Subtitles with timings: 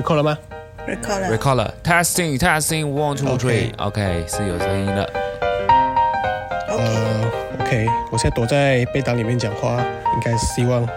[0.00, 0.38] record 了吗
[0.86, 5.04] ？record 了 record 了，testing testing one two three，OK 是有声音的。
[6.70, 7.30] ，OK，呃
[7.60, 9.76] ，OK，我现在躲在被单里面讲话，
[10.14, 10.88] 应该希望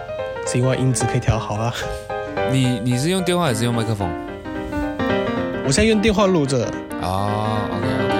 [0.46, 1.74] 希望音质可以调好啊。
[2.50, 4.08] 你你是用电话还是用麦克风？
[5.66, 6.66] 我现在用电话录着，
[7.02, 8.14] 哦，OK OK，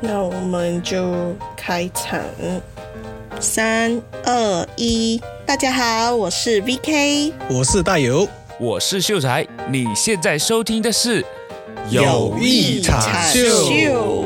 [0.00, 2.20] 那我们就开场，
[3.42, 8.28] 三二一，大家好，我是 VK，我是大友，
[8.60, 11.24] 我是秀才，你现在收听的是
[11.90, 13.02] 有意场
[13.32, 14.24] 秀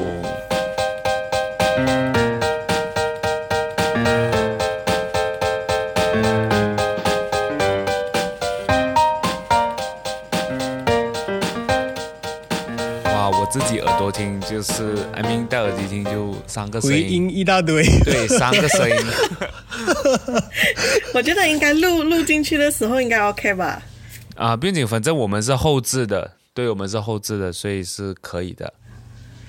[14.11, 17.85] 自己耳朵听就是，I mean 戴耳机听就三个声回音，一大堆。
[18.05, 18.97] 对，三个声音。
[21.15, 23.83] 我觉得应该录录进去的时候应该 OK 吧？
[24.37, 28.73] 啊，并且反正我们是后置的，对我们是后置的，所以是可以的。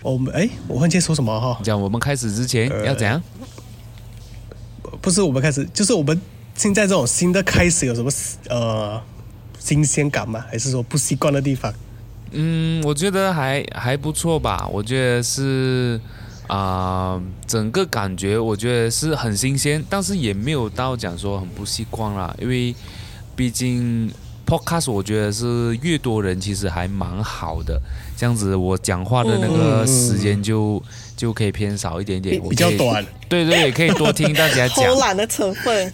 [0.02, 1.60] 我们哎，我忘记说什么哈？
[1.64, 3.22] 讲我们开始之前呃要怎样？
[5.02, 6.20] 不是我们开始，就是我们
[6.56, 8.10] 现在这种新的开始有什么
[8.50, 9.02] 呃
[9.60, 10.44] 新鲜感吗？
[10.50, 11.74] 还是说不习惯的地方？
[12.32, 14.68] 嗯，我觉得还还不错吧。
[14.72, 16.00] 我觉得是
[16.48, 22.74] 啊、整个感觉我觉得是很新鲜，但是也没有到讲说很不习惯啦，因为
[23.36, 24.10] 毕竟
[24.46, 27.78] podcast 我觉得是越多人其实还蛮好的，
[28.16, 30.82] 这样子我讲话的那个嗯时间就、
[31.18, 33.06] 就可以偏少一点点，我比较，短。
[33.28, 35.94] 对对，也可以多听大家讲 偷，懒的成分，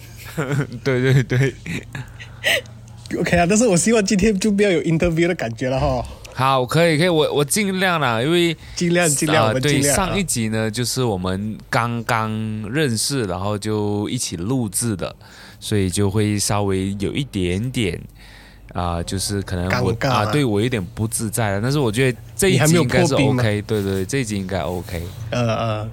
[0.84, 1.54] 对 对对。
[3.18, 9.96] OK 啊，但是我希望今天就不要有 interview 的感觉了哈，好，可以可以，我我尽量啦，因为尽量尽量，啊我们尽对，量啊。
[9.96, 12.30] 上一集呢，就是我们刚刚
[12.68, 15.14] 认识，然后就一起录制的，
[15.60, 18.00] 所以就会稍微有一点点
[18.72, 21.60] 啊、就是可能我啊，啊对我有点不自在了。
[21.62, 25.00] 但是我觉得这一集应该是 OK，对对对，这一集应该 OK。
[25.30, 25.90] 呃呃，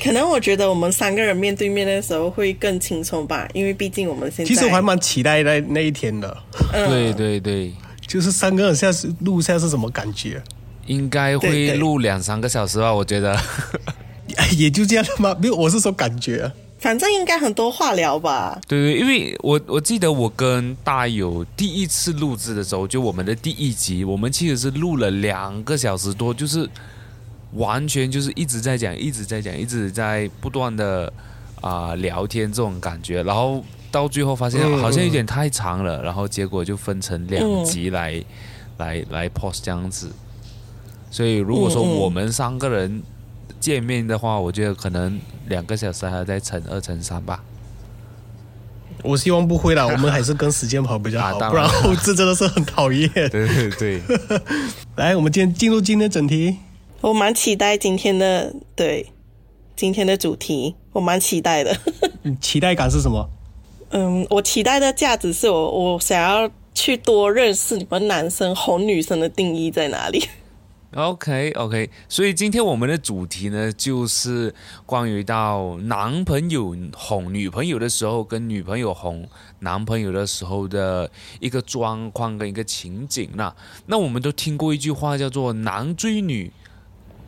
[0.00, 6.36] 可能我觉得我们三个人面对面的时候会更轻松吧，因为毕竟我们现在其实我还蛮期待那那一天的，
[6.72, 7.72] 嗯对对对，
[8.06, 10.42] 就是三个人下次录下是什么感觉？
[10.86, 13.38] 应该会录两三个小时吧，我觉得。
[14.56, 15.36] 也就这样了吗？
[15.40, 16.52] 没有，我是说感觉啊。
[16.78, 18.60] 反正应该很多话聊吧。
[18.68, 26.68] 对对，因为我我记得我跟大友第一次录制的时候，就我们的第一集，我们其实是录了两个小时多，就是
[27.52, 31.10] 完全就是一直在讲，一直在讲，一直在不断的
[31.62, 38.20] 啊、聊天这种感觉，然后到最后发现嗯好像有点太长了，然后结果就分成两集来、
[38.78, 40.10] 来来 post 这样子。
[41.12, 43.00] 所以如果说我们三个人
[43.60, 45.16] 见面的话，我觉得可能
[45.46, 47.40] 两个小时还要再乘二乘三吧。
[49.04, 53.08] 我希望不会啦，我们还是跟时间跑比较好，啊不然后置真的是很讨厌。
[53.12, 54.02] 对 对对。
[54.96, 56.56] 来，我们今天进入今天整题。
[57.00, 59.12] 我蛮期待今天的对
[59.76, 61.76] 今天的主题，我蛮期待的。
[62.22, 63.30] 你期待感是什么？
[63.96, 70.28] 嗯，我期待的价值是我我想要去多认识你们男生哄女生的定义在哪里。
[70.96, 74.52] OK OK，所以今天我们的主题呢，就是
[74.84, 79.28] 关于到男朋友哄女朋友的时候，跟女朋友哄
[79.60, 83.54] 男朋友的时候的一个状况跟一个情景那
[83.86, 86.52] 那我们都听过一句话叫做“男追女”。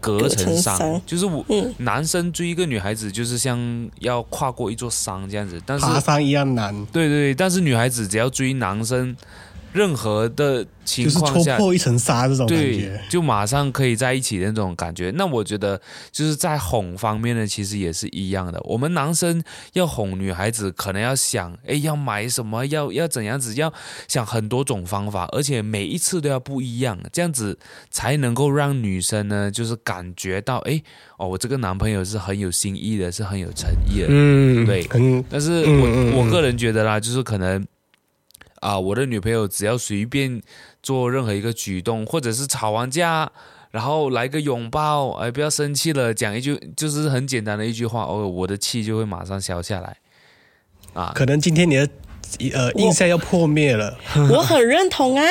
[0.00, 1.74] 隔层山就是我、嗯。
[1.78, 3.58] 男生追一个女孩子，就是像
[4.00, 5.60] 要跨过一座山这样子。
[5.66, 9.16] 但是爬山一样难，对对对，但是女孩子只要追男生，
[9.76, 15.12] 任何的情就是况下，戳破一层纱这种感对觉。，就马上可以在一起的那种感觉。
[15.14, 15.78] 那我觉得
[16.10, 18.58] 就是在哄方面呢，其实也是一样的。
[18.64, 19.42] 我们男生
[19.74, 23.70] 要哄女孩子，可能要想，哎，要买什么，要要怎样子，要
[24.08, 27.58] 想很多种方法，而且每一次都要不一样，这样子
[27.90, 30.82] 才能够让女生呢，就是感觉到，哎，
[31.18, 34.06] 哦，我这个男朋友是很有心意的，是很有诚意的。
[34.08, 37.62] 嗯，对很但是我、嗯嗯嗯我个人觉得啦，就是可能
[38.60, 40.42] 啊、我的女朋友只要随便
[40.82, 43.30] 做任何一个举动，或者是吵完架，
[43.70, 49.96] 然后来个拥抱，哎，不要生气了，讲一句就是很简单的一句话，哦，我的气就会马上消下来。
[50.94, 51.88] 啊，可能今天你的
[52.54, 53.98] 呃印象要破灭了。
[54.32, 55.22] 我很认同啊，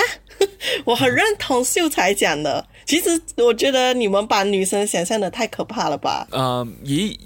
[0.85, 2.67] 我很认同秀才讲的。
[2.85, 6.27] 其实我觉得你们把女生想象的太可怕了吧？
[6.29, 7.17] 呃，咦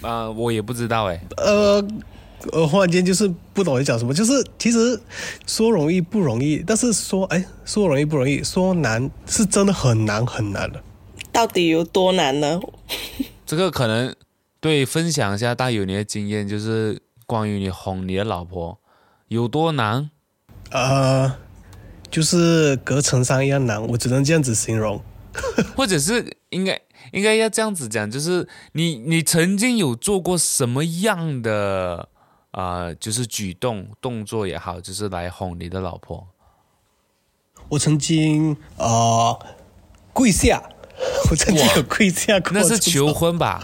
[0.00, 1.84] 啊、我也不知道哎，呃，
[2.52, 4.98] 呃，忽然间就是不懂你讲什么，就是其实
[5.46, 10.82] 说容易不容易，但是说哎说容易不容易，说难是真的很难很难的。
[11.32, 12.60] 到底有多难呢？
[13.46, 14.14] 这个可能
[14.60, 18.78] 对，分享一下大有你的经验，就是关于你哄你的老婆
[19.28, 20.10] 有多难？
[20.70, 21.32] 呃，
[22.10, 25.00] 就是隔层山一样难，我只能这样子形容。
[25.76, 26.80] 或者是应该
[27.12, 32.08] 应该要这样子讲，就是你你曾经有做过什么样的
[32.58, 36.26] 啊、就是举动动作也好，就是来哄你的老婆？
[37.68, 39.38] 我曾经呃
[40.12, 40.60] 跪下，
[41.30, 43.62] 我曾经有跪下过，那是求婚吧？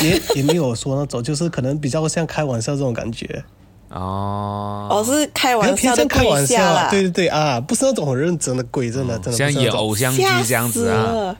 [0.00, 3.44] 也也没有说那种，就是可能比较像开玩笑这种感觉，
[3.90, 11.36] 哦，哦，是开玩笑开玩笑对对对啊，不是那种很认真的跪，真的真的像演偶像剧这样子啊？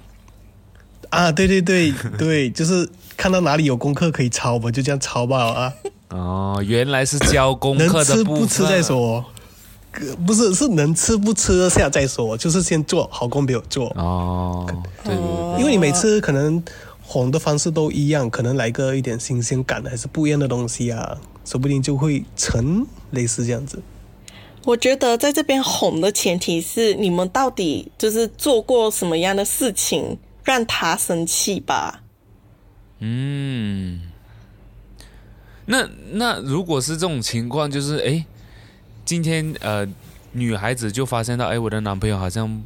[1.08, 2.86] 啊，对对对对，就是
[3.16, 5.72] 看到哪里有功课可以抄，吧就这样抄吧啊。
[6.10, 8.46] 哦，原来是教功能课的部分。
[8.46, 9.24] 吃不吃再说，
[9.92, 14.64] 呃不是是能吃不吃得下再说，就是先做好工没有做，哦，
[15.04, 16.62] 对对对，因为你每次可能
[17.02, 23.82] 哄的方式都一样，可能来个一点新鲜感还是不一样的东西啊，说不定就会成类似这样子。
[24.64, 32.02] 我觉得在这边哄的前提是你们到底就是做过什么样的事情让他生气吧？
[32.98, 34.09] 嗯，
[35.70, 38.26] 那那如果是这种情况，就是哎，
[39.04, 39.86] 今天呃，
[40.32, 42.60] 女孩子就发现到，哎，我的男朋友好像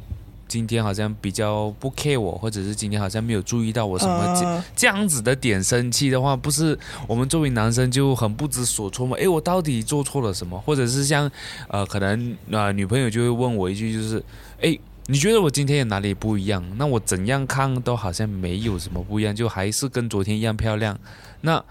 [0.47, 9.15] 今天好像比较不 care 我，或者是今天好像没有注意到我什么这、嗯这样子的点生气的话，不是我们作为男生就很不知所措吗？
[9.21, 10.59] 哎，我到底做错了什么？
[10.61, 11.29] 或者是像
[11.67, 14.23] 呃，可能呃，女朋友就会问我一句，就是
[14.61, 14.75] 哎。
[15.07, 16.63] 你觉得我今天有哪里不一样？
[16.77, 20.97] 那我怎样看都好像没有什么不一样，就还是跟昨天一样漂亮。
[21.41, 21.63] 那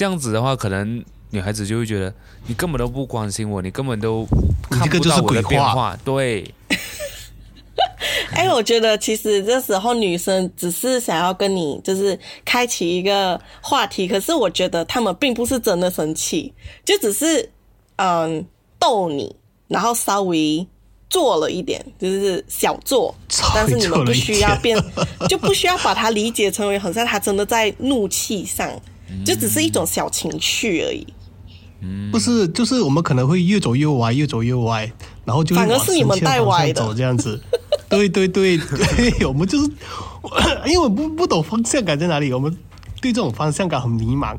[0.00, 2.10] 这样子的话，可能女孩子就会觉得
[2.46, 4.26] 你根本都不关心我，你根本都
[4.70, 5.64] 看你这个就是不到我的鬼话。
[5.64, 5.98] 变化。
[6.02, 6.54] 对，
[8.32, 16.50] 哎，我觉得其实这时候女生只是想要跟你就是开启一个话题，可是我觉得他们并不是真的生气，
[16.82, 17.50] 就只是
[17.96, 18.42] 嗯
[18.78, 19.36] 逗你，
[19.68, 20.66] 然后稍微
[21.10, 23.14] 做了一点，就是小做，
[23.54, 24.82] 但是你们不需要变，
[25.28, 28.66] 就不需要把它理解成为好像他真的在怒气上，
[29.24, 31.06] 就只是一种小情绪而已。
[32.12, 34.90] 不是，就是我们可能会越走越歪，越走越歪，
[35.24, 37.40] 然后就反而是你们带歪的走这样子。
[37.88, 38.58] 对对对
[39.18, 39.64] 对，我们就是
[40.66, 42.54] 因为我不不懂方向感在哪里，我们
[43.00, 44.36] 对这种方向感很迷茫，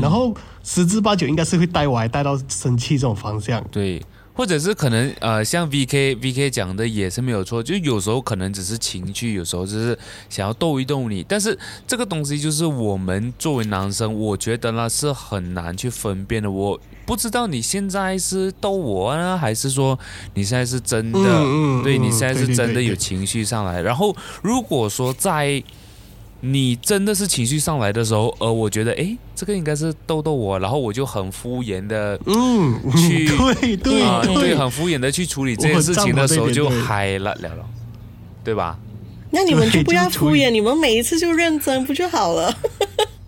[0.00, 3.64] 然后十之八九应该是会带歪，带到生气这种方向。
[3.70, 4.02] 对，
[4.34, 9.98] 或者是可能呃，像 V K V K 讲的也是没有错，就有时候可能只是情绪，有时候就是
[10.28, 16.50] 想要逗一逗你，但是这个东西就是我们作为男生，我觉得呢是很难去分辨的。
[16.50, 19.98] 我不知道你现在是逗我呢，还是说
[20.34, 23.82] 你现在是真的，嗯嗯对你嗯现在是真的有情绪上来。
[23.82, 25.62] 然后如果说在
[26.44, 32.18] 你真的是情绪上来的时候，呃，我觉得诶，这个应该是逗逗我，然后我就很敷衍的。
[32.26, 37.64] 嗯，去 对对啊，对，对，很敷衍的去处理这件事情的时候就嗨了了了，
[38.42, 38.76] 对吧？
[39.30, 42.52] 那你们就不要敷衍，你们每一次就认真不就好了？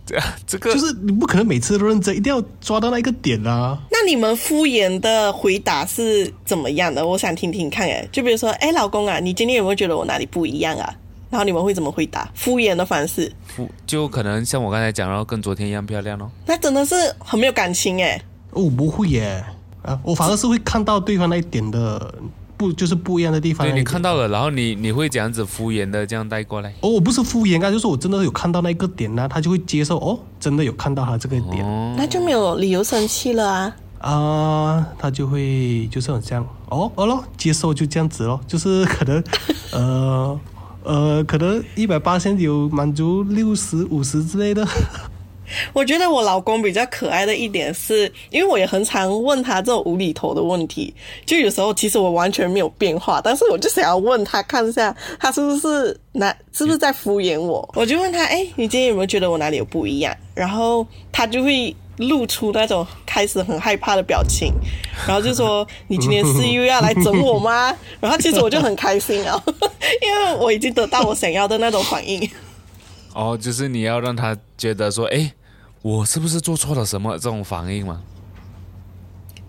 [0.05, 3.79] 这 这个就是你不可能每次都认真，一定要抓到那个点啊。
[3.93, 7.07] 那你们敷衍的回答是怎么样的？
[7.07, 7.89] 我想听听看。
[7.89, 10.95] 哎，就比如说，哎，老公啊，你今天有没有觉得我哪里不一样啊？
[11.35, 12.31] 然后你们会怎么回答？
[12.33, 16.31] 敷衍的方式，敷就可能像我刚才讲，然后跟昨天一样漂亮咯。
[16.47, 18.23] 那真的是很没有感情哎。
[18.53, 19.45] 哦，不会耶，
[19.83, 22.15] 啊，我反而是会看到对方那一点的
[22.57, 23.67] 不，就是不一样的地方。
[23.67, 26.73] 对你看到了，然后你你会这样子敷衍的这样带过来。
[26.83, 33.77] 哦，我不是敷衍啊，就是我真的有看到那个点呢、他就会接受哦，真的有看到他这个点啊、那就没有理由生气了啊。
[34.99, 39.25] 他就会就是很像哦哦咯，接受就这样子咯，就是可能
[39.73, 40.39] 呃
[40.85, 44.67] 呃，可能一百八千有满足六十五十之类的。
[45.75, 50.93] 我觉得我老公比较可爱的一点是，因为我也很常问他这种无厘头的问题，
[51.27, 60.17] 就有时候其实我完全没有变化，但是我就想要问他看一下他是不是哪是不是在敷衍我，我就问他，哎、你今天有没有觉得我哪里有不一样？
[60.35, 64.53] 然后他就会露出那种开始很害怕的表情，
[65.07, 67.75] 然后就说你今天是又要来整我吗？
[68.01, 69.43] 然后其实我就很开心啊，
[70.03, 72.29] 因为我已经得到我想要的那种反应。
[73.13, 75.33] 哦，就是你要让他觉得说，哎，
[75.83, 78.03] 我是不是做错了什么这种反应嘛？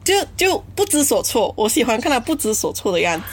[0.03, 3.25] 就就不知所措，我喜欢看他不知所措的样子。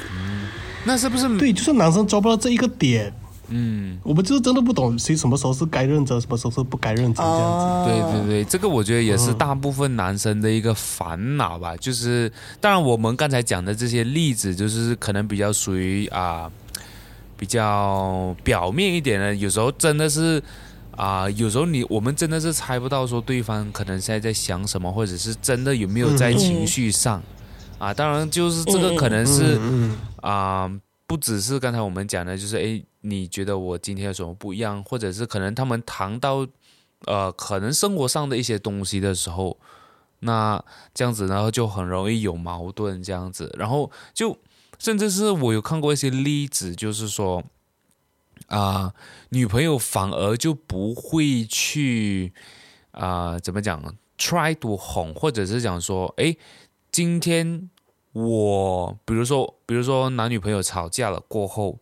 [0.84, 3.12] 那是不是对，就是男生抓不到这一个点，
[3.48, 7.66] 嗯，我们就是真的不懂谁什么时候是该认真，什么时候是不该认真这样子。
[7.66, 11.76] 哦对对对，这个我觉得也是大部分男生的一个烦恼吧。
[11.76, 16.50] 就是当然我们刚才讲的这些例子，就是可能比较属于啊、
[17.36, 20.42] 比较表面一点的，有时候真的是
[20.96, 27.20] 啊、有时候你我们真的是猜不到说对方可能现在在想什么，或者是真的有没有在情绪上、
[27.78, 27.92] 啊。
[27.92, 30.70] 当然，就是这个可能是嗯啊、
[31.12, 36.46] 不只是刚才我们讲的，就是诶，你觉得我今天有什么不一样，或者是可能他们谈到
[37.04, 39.58] 呃，可能生活上的一些东西的时候，
[40.20, 40.64] 那
[40.94, 44.38] 这样子，然后就很容易有矛盾这样子，然后就
[44.78, 47.44] 甚至是我有看过一些例子，就是说
[48.46, 48.94] 啊、
[49.28, 52.32] 女朋友反而就不会去
[52.92, 56.38] 啊、怎么讲，try to 哄，或者是讲说，诶，
[56.90, 57.68] 今天
[58.12, 61.78] 我比如说，比如说男女朋友吵架了过后，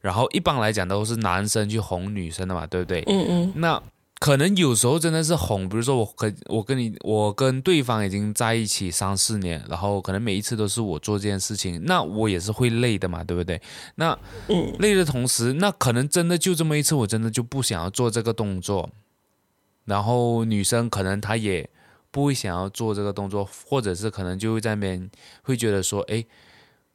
[0.00, 3.02] 然后一般来讲都是男生去哄女生的嘛，对不对？
[3.06, 3.82] 嗯嗯那
[4.20, 13.62] 可能有时候真的是哄，比如说我跟我跟你，我跟对方已经在一起三四年，然后可能每一次都是我做这件事情，那我也是会累的嘛，对不对？
[13.94, 14.18] 那
[14.48, 18.90] 嗯累的同时，那可能真的就这么一次，我真的就不想要做这个动作，
[19.84, 21.70] 然后女生可能她也
[22.10, 25.10] 不会想要做这个动作，或者是可能就会在那边
[25.42, 26.24] 会觉得说，哎，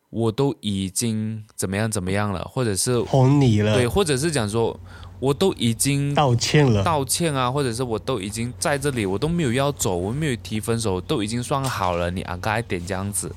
[0.10, 4.80] 我都已经怎么样怎么样了，或者是哄你了，对，或者是讲说，
[5.20, 13.34] 我都已经道歉了，道歉啊，或者是我都已经在这里，我都没有要走，我没有提分手，都已经算好了，你啊该点这样子。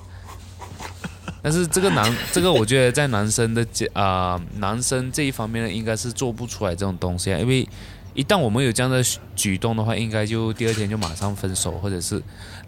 [1.43, 7.69] 但是这个男，这个我觉得在男生的这啊、男生这一方面呢，应该是做不出来这种东西啊，因为
[8.17, 9.03] 一旦我们有这样的
[9.37, 12.21] 举动的话，应该就第二天就马上分手，或者是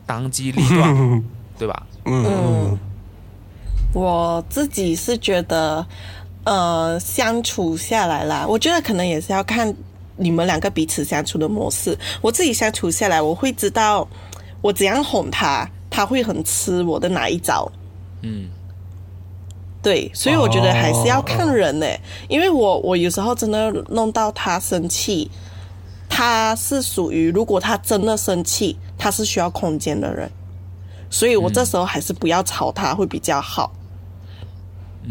[0.07, 1.25] 当机立断，
[1.59, 1.87] 对吧？
[2.05, 2.79] 嗯嗯
[3.95, 5.85] 我自己是觉得，
[6.45, 9.75] 呃，相处下来啦，我觉得可能也是要看
[10.17, 11.99] 你们两个彼此相处的模式。
[12.21, 14.07] 我自己相处下来，我会知道
[14.61, 17.71] 我怎样哄他，他会很吃我的哪一招。
[18.21, 18.51] 嗯
[19.89, 21.87] 对，所以我觉得还是要看人呢、
[22.29, 25.31] 因为我我有时候真的弄到他生气，
[26.11, 30.31] 他是属于如果他真的生气，他是需要空间的人，
[31.09, 33.73] 所以我这时候还是不要吵他会比较好。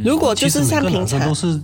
[0.06, 1.62] 如果就是像平常男生都是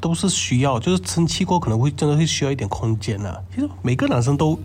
[0.00, 3.40] 都是需要，就是生气过可能会真的会需要一点空间啊。
[3.54, 4.58] 其实每个男生都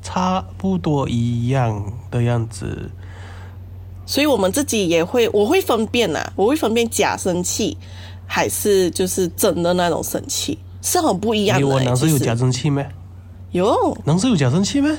[0.00, 2.88] 差不多一样的样子。
[4.06, 7.76] 所以我们自己也会，我会分辨呐、我会分辨假生气
[8.26, 12.88] 还是就是真的那种生气，是很不一样的、你我男生有假生气咩？
[13.52, 14.96] 有，男生有假生气咩？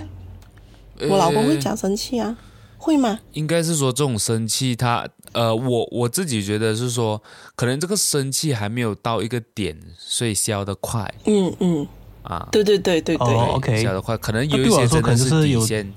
[1.09, 2.35] 我老公会呃假生气啊，
[2.77, 3.19] 会吗？
[3.33, 7.21] 应该是说这种生气他，呃，我我自己觉得是说，
[7.55, 11.13] 可能这个生气还没有到一个点，所以消得快。
[11.25, 11.87] 嗯嗯，
[12.23, 13.83] 啊，对对对对对，哦，OK。
[13.83, 15.93] 消得快，可能有一些真的可能就是有底线，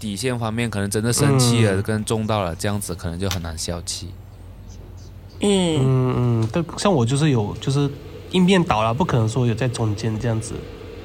[0.00, 4.08] 底线方面可能真的生气了，嗯跟中到了，这样子可能就很难消气。
[5.40, 7.88] 嗯嗯嗯，但像我就是有就是
[8.30, 10.54] 一面倒了，不可能说有在中间这样子，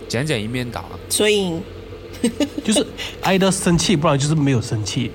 [0.07, 1.59] 讲讲一面倒啊，所以
[2.63, 2.85] 就是
[3.21, 5.11] 挨的生气，不然就是没有生气。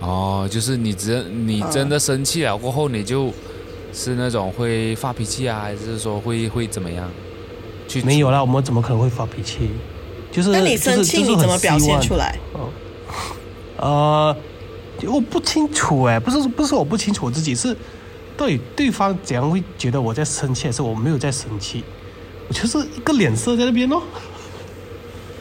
[0.00, 3.32] 哦，就是你真你真的生气了过后，你就
[3.92, 7.10] 是那种会发脾气啊，还是说会会怎么样？
[7.88, 9.70] 去没有啦，我们怎么可能会发脾气？
[10.32, 12.16] 就是那你生气你怎么表现出？
[12.16, 12.32] 来？
[12.32, 12.70] 就是就是很希望
[13.84, 14.34] 呃，
[15.06, 17.76] 我不清楚哎，不是不是我不清楚我自己是
[18.34, 21.84] 到底对方怎样会觉得我在生气，还是我没有在生气？
[22.48, 24.00] 我就是一个脸色在那边哦。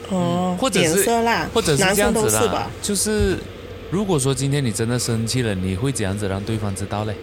[0.09, 3.38] 哦，或者是脸色啦，或者是这样子啦是吧？，就是
[3.89, 7.15] 如果说今天你真的生气了，你会怎样子让对方知道嘞？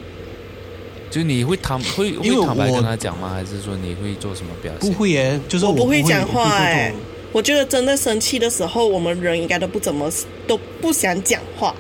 [1.10, 3.28] 就你会坦会会坦白跟他讲吗？
[3.34, 4.90] 还是说你会做什么表现？
[4.90, 6.94] 不会耶，就是我不会讲话哎、哎、
[7.32, 10.10] 我觉得真的生气的时候，我们人应该都不怎么
[10.46, 11.75] 都不想讲话。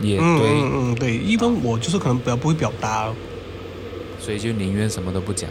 [0.00, 3.12] 也嗯对，嗯嗯，对，一般我就是可能比较不会表达，
[4.20, 5.48] 所以就宁愿什么都不讲，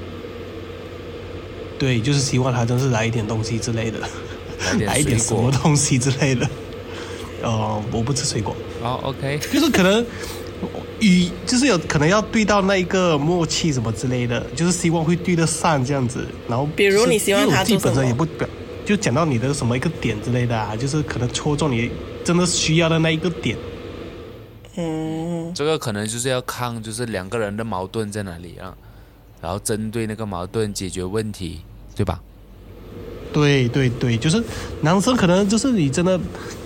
[1.80, 4.00] 对，就是希望他真是来一点东西之类的，
[4.86, 5.52] 来一点什么。
[5.52, 6.48] 东西之类的。
[7.44, 10.04] 哦、我不吃水果，哦，OK，就是可能
[11.00, 16.26] 语就是有可能要对到那一个默契什么之类的，就是希望会对得上这样子。
[16.48, 18.48] 然后比如你希望他因为我自己本身也不表，
[18.86, 21.90] 就讲到你的什么一个点之类的啊，就是可能戳中你
[22.24, 23.58] 真的需要的那一个点。
[24.78, 28.76] 嗯，这个可能就是要看就是两个人的矛盾在哪里啊，
[29.42, 31.62] 然后针对那个矛盾解决问题，
[31.96, 32.20] 对吧？
[33.34, 34.42] 对对对，就是
[34.82, 36.18] 男生可能就是你真的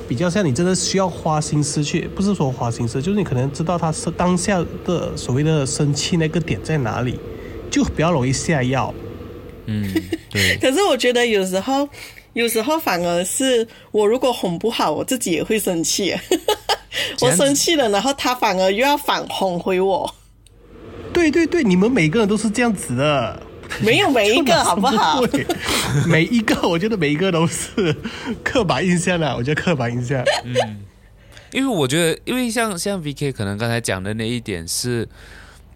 [0.09, 7.19] 比较像你真的需要花心思去，不是说花心思，就是你可能知道他是当下的所谓的生气那个点在哪里，
[7.69, 8.91] 就比较容易下药。
[9.67, 9.93] 嗯，
[10.31, 11.87] 对， 可是我觉得有时候，
[12.33, 16.15] 有时候反而是我如果哄不好，我自己也会生气。
[17.21, 20.15] 我生气了，然后他反而又要反哄回我。
[21.13, 23.43] 对对对，你们每个人都是这样子的，
[23.81, 25.25] 没有每一个好不好？
[25.27, 25.45] 对，
[26.07, 27.95] 每一个我觉得每一个都是
[28.43, 30.24] 刻板印象啊，我觉得刻板印象。
[30.43, 30.86] 嗯
[31.51, 35.07] 因为我觉得，因为像像 VK 可能刚才讲的那一点是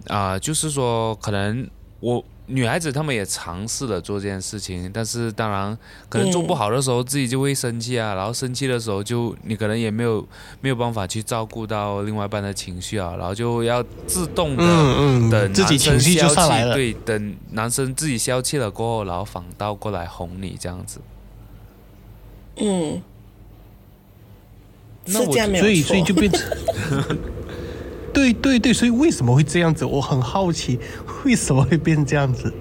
[0.07, 1.67] 啊、就是说可能
[1.99, 5.75] 我女孩子她们也尝试了做这件事情，但是当然
[6.07, 10.25] 可能做不好的时候自己就会生气啊，然后生气的时候就你可能也没有
[10.61, 20.99] 没有办法去照顾到另外一半的情绪啊，然后就要自动的嗯嗯等自己男生情绪就消上来了气对，等男生自己消气了过后，然后反倒过来哄你这样子。
[22.57, 23.01] 嗯，
[25.05, 25.81] 那我所以。
[25.81, 26.41] 所以就变成，
[28.13, 29.83] 对对对，所以为什么会这样子？
[29.83, 30.79] 我很好奇，
[31.25, 32.53] 为什么会变这样子？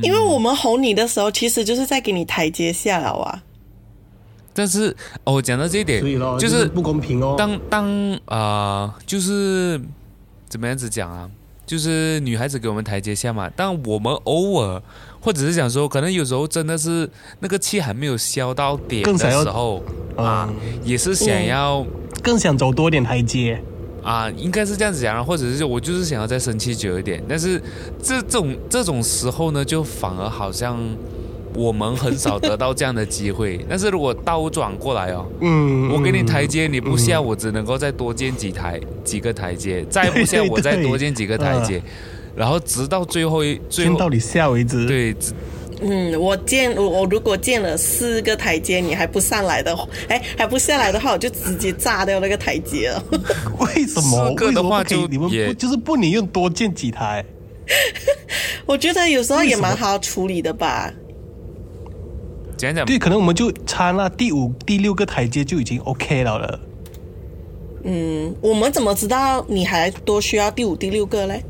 [0.00, 3.42] 因为我们哄你的时候，其实就是在给你台阶下了啊。
[4.54, 7.34] 但是哦，讲到这一点所以咯，，就是不公平哦。
[7.36, 9.80] 当当啊、呃就是
[10.48, 11.30] 怎么样子讲啊？
[11.64, 14.82] 就是女孩子给我们台阶下嘛，但我们偶尔
[15.20, 17.08] 或者是讲说，可能有时候真的是
[17.40, 19.82] 那个气还没有消到点的更想要时候
[20.16, 21.86] 啊嗯，也是想要
[22.22, 23.62] 更想走多一点台阶。
[24.02, 27.60] 啊，应该是这样子讲啊，或者是我就是想要再生气久一点，但是
[28.02, 30.76] 这种这种时候呢，就反而好像
[31.54, 33.64] 我们很少得到这样的机会。
[33.68, 41.80] 但是如果倒转过来哦，嗯，我给你台嗯阶，你不下，我只能够再多建几台几个台阶，再不下我再多建几个台阶，
[42.34, 45.32] 然后直到最后一最后到你下为止。，对，直
[45.82, 53.04] 嗯，我建我我如果建了四个台阶，你还不上来的话，哎，还不下来的话，我就直接炸掉那个台阶了。
[53.58, 54.28] 为什么？
[54.28, 57.24] 四个的话为什么不可以就你们不就是不宁愿多建几台？
[58.66, 60.92] 我觉得有时候也蛮好处理的吧。
[62.56, 66.60] 讲讲对，可能我们就差那第五、第六个台阶就已经 OK 了了。
[67.84, 71.42] 嗯，我们怎么知道你还多需要第五、第六个嘞？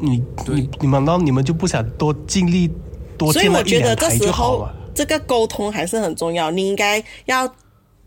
[0.00, 2.70] 你你你们难道你们就不想多尽力
[3.18, 4.68] 多所以我觉得这时候？
[4.94, 7.52] 这个沟通还是很重要，你应该要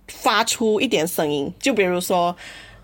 [0.08, 2.36] 发出一点声音，就比如说。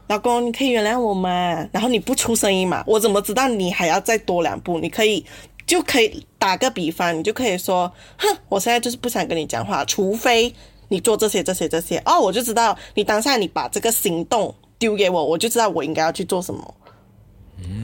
[0.09, 1.67] 老公，你可以原谅我吗？
[1.69, 4.79] 然后你不出声音嘛，我怎么知道你还要再多两步？
[4.79, 5.25] 你可以，
[5.65, 10.55] 就可以打个比方，你就可以说，哼，我现在就是不想跟你讲话，除非
[10.87, 12.01] 你做这些、这些、这些。
[12.05, 16.73] 哦，我就知道你当下你把这个行动丢给我，我就知道我应该要去做什么。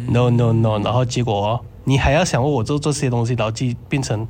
[0.07, 4.27] No no no，然后结果、哦、你还要想为我做这些东西，然后就变成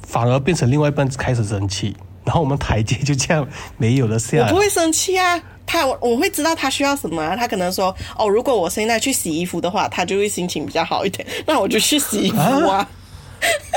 [0.00, 4.56] 反而变成另外一半开始生气，然后我们台阶就这样没有了下来我不。
[4.56, 7.36] 会生气啊，他我我会知道他需要什么啊。
[7.36, 12.88] 他可能说，哦，如果我现在去洗衣服的话，他就会心情比较好一点，那我就去洗衣服啊。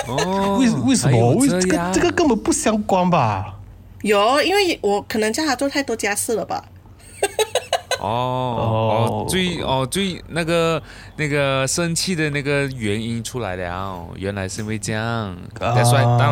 [0.08, 1.36] 哦，为为什么？
[1.36, 3.56] 为这个这个根本不相关吧？
[4.04, 6.64] 有，因为我可能叫他做太多家事了吧。
[8.00, 10.82] 哦哦最哦最那个
[11.18, 15.36] 那个生气的那个原因出来了，原来是因为这样。
[15.60, 15.76] 当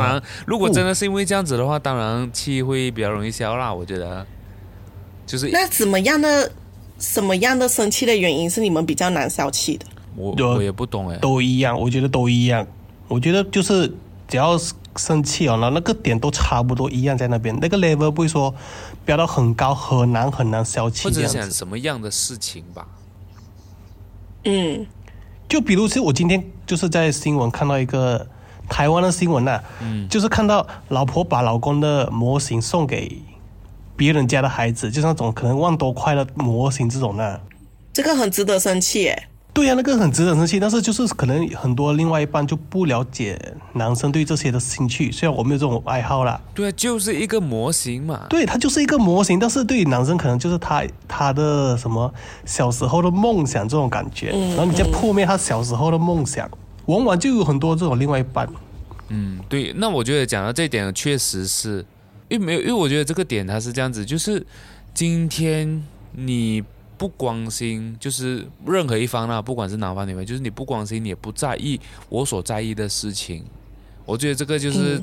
[0.01, 3.73] 然，如果真的是因为这样子的话，当然气会比较容易消啦。
[3.73, 4.25] 我觉得，
[5.25, 6.51] 就是那怎么样的
[6.99, 9.85] 什么样的生气的原因是你们比较难消气的？
[10.15, 11.17] 我我也不懂哎。
[11.17, 12.65] 都一样，我觉得都一样。
[13.07, 13.87] 我觉得就是
[14.27, 18.53] 只要是生气哦，然后那个点都差不多一样在那边，那个 level 不会说
[19.05, 21.51] 飙到很高，很难很难消气或者是想。
[21.51, 22.87] 什么样的事情吧？
[24.45, 24.85] 嗯，
[25.47, 28.27] 就比如是我今天就是在新闻看到一个
[28.69, 33.21] 台湾的新闻呐、嗯，就是看到老婆把老公的模型送给
[33.95, 37.41] 别人家的孩子，就是那种可能万多块的模型这种的。
[37.91, 39.27] 这个很值得生气耶。
[39.57, 43.35] 对呀、那个很值得生气，但是就是可能很多另外一半就不了解
[43.73, 48.27] 男生对这些的兴趣，虽然我没有这种爱好啦，对啊，就是一个模型嘛。
[48.29, 52.13] 对他就是一个模型，但是对于男生可能就是他他的什么
[52.45, 56.47] 小时候的梦想这种感觉，然后你再破灭他小时候的梦想，
[56.85, 58.47] 往往就有很多这种另外一半。
[59.09, 61.83] 嗯，对，那我觉得讲到这一点，确实是，
[62.29, 64.45] 因为没有，因为我觉得这个点它是这样子，就是
[64.93, 66.63] 今天你
[66.97, 71.79] 不关心，就是任何一方呢，不管是男方女方，就是你不关心，你也不在意
[72.09, 73.43] 我所在意的事情，
[74.05, 75.01] 我觉得这个就是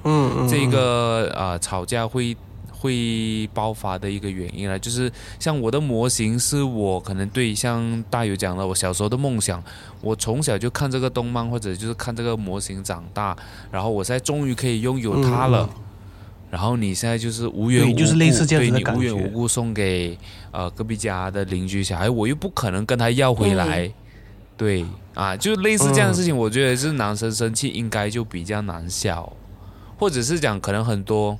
[0.48, 2.36] 这个呃吵架会。
[2.76, 9.64] 会爆发的一个原因了，就是像我的模型是我可能对像大友讲了，我小时候的梦想，
[10.02, 13.34] 我从小就看这个动漫或者就是看这个模型长大，
[13.72, 15.66] 然后我现在终于可以拥有它了。
[15.72, 15.80] 嗯
[16.50, 20.16] 然后你现在就是无缘无故，对就是类似这样的对你无缘无故送给
[20.54, 23.92] 呃隔壁家的邻居小孩，我又不可能跟他要回来，
[24.56, 29.30] 对啊，就类似这样的事情，我觉得是男生生气应该就比较难消，
[29.98, 31.36] 或者是讲可能很多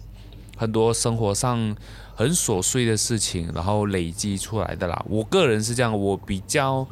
[0.57, 1.77] 很多生活上
[2.17, 5.05] 很琐碎的事情，然后累积出来的啦。
[5.09, 6.87] 我个人是这样，我比较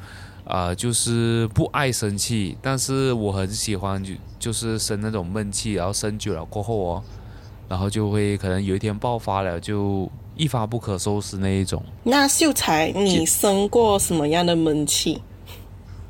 [0.45, 7.03] 呃，就是不爱生气，但是我很喜欢就就是生那种闷气，然后生久了过后哦，
[7.69, 11.83] 然后就会可能有一天爆发了，就一发不可收拾那一种。
[12.03, 15.21] 那秀才，你生过什么样的闷气，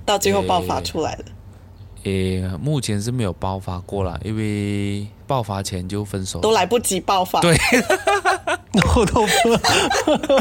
[0.04, 1.24] 到最后爆发出来了？
[2.04, 7.40] 诶，目前是没有爆发过了，因为爆发前就分手，都来不及爆发。
[7.40, 7.56] 对，
[8.96, 9.56] 我都不。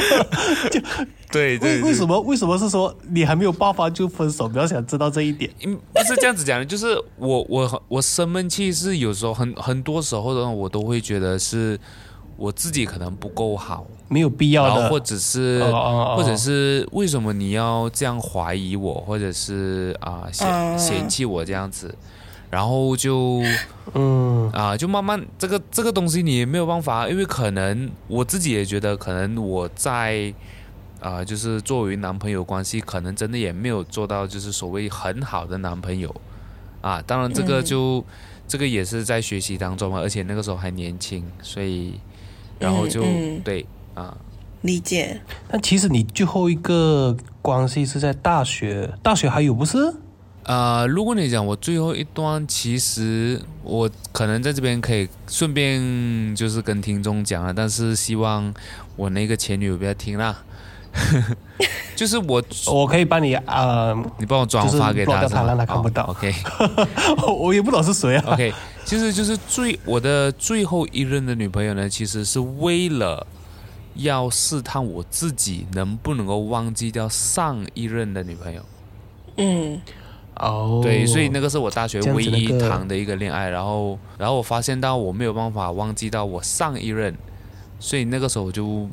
[1.31, 1.81] 对对。
[1.81, 4.47] 为为什么为什么是说你还没有爆发就分手？
[4.47, 5.51] 比较想知道这一点。
[5.63, 11.79] 嗯，不是这样子讲的，就是我我我生闷气是有时候很很多时候的，我都会觉得是
[12.41, 13.85] 我自己可能不够好。
[14.07, 15.63] 没有必要的，或者是，
[16.17, 21.93] 或者是为什么你要这样怀疑我，或者是啊嫌嫌弃我这样子，
[22.49, 23.41] 然后就
[23.93, 24.51] 嗯。
[24.51, 30.33] 啊就慢慢这个这个东西你也没有办法，因为可能我自己也觉得可能我在
[30.99, 36.13] 啊就是作为男朋友关系，可能真的也没有做到就是所谓很好的男朋友。
[36.81, 38.03] 啊，当然这个就
[38.45, 41.93] 这个也是在学习当中嘛，而且那个时候还年轻，所以
[42.61, 43.03] 然后就
[43.43, 43.65] 对。
[43.93, 44.15] 啊，
[44.61, 45.19] 理解。
[45.49, 49.93] 但其实你最后一个关系是在大学，大学还有不是？
[50.43, 58.53] 啊，如果你讲我最后一段，其实我可能在这边可以顺便就是跟听众讲了，但是希望
[58.95, 60.43] 我那个前女友不要听啦。
[61.95, 66.03] 就是我， 我可以帮你啊，你帮我转发给他，让他看不到。
[66.05, 66.33] OK，
[67.39, 68.23] 我也不懂是谁啊。
[68.33, 68.53] OK，
[68.85, 73.25] 其实就是最我的最后一任的女朋友呢，其实是为了。
[73.95, 78.63] 要试探我自己能不能够忘记掉上一任的女朋友。
[79.35, 79.81] 嗯，
[80.35, 87.13] 哦，对，所以那个是我大学唯一谈的一个恋爱，然后，然后我发现到我没有办法忘记到我上一任，
[87.81, 88.87] 所以那个时候我就。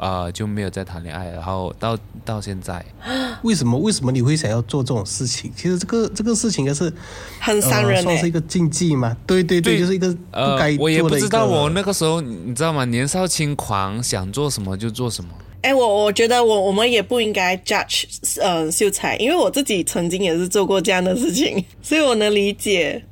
[0.00, 2.82] 啊，就没有再谈恋爱，然后到到现在，
[3.44, 5.52] 为什么为什么你会想要做这种事情？
[5.54, 6.90] 其实这个这个事情也是
[7.38, 9.14] 很伤人，算是一个禁忌嘛。
[9.26, 12.86] 对对对，就是一个不该我也不知道，我那个时候你知道吗？
[12.86, 15.30] 年少轻狂，想做什么就做什么。
[15.60, 18.04] 哎，我我觉得我我们也不应该 judge
[18.40, 23.04] 呃秀才，因为我自己曾经也是做过这样的事情， 所以我能理解。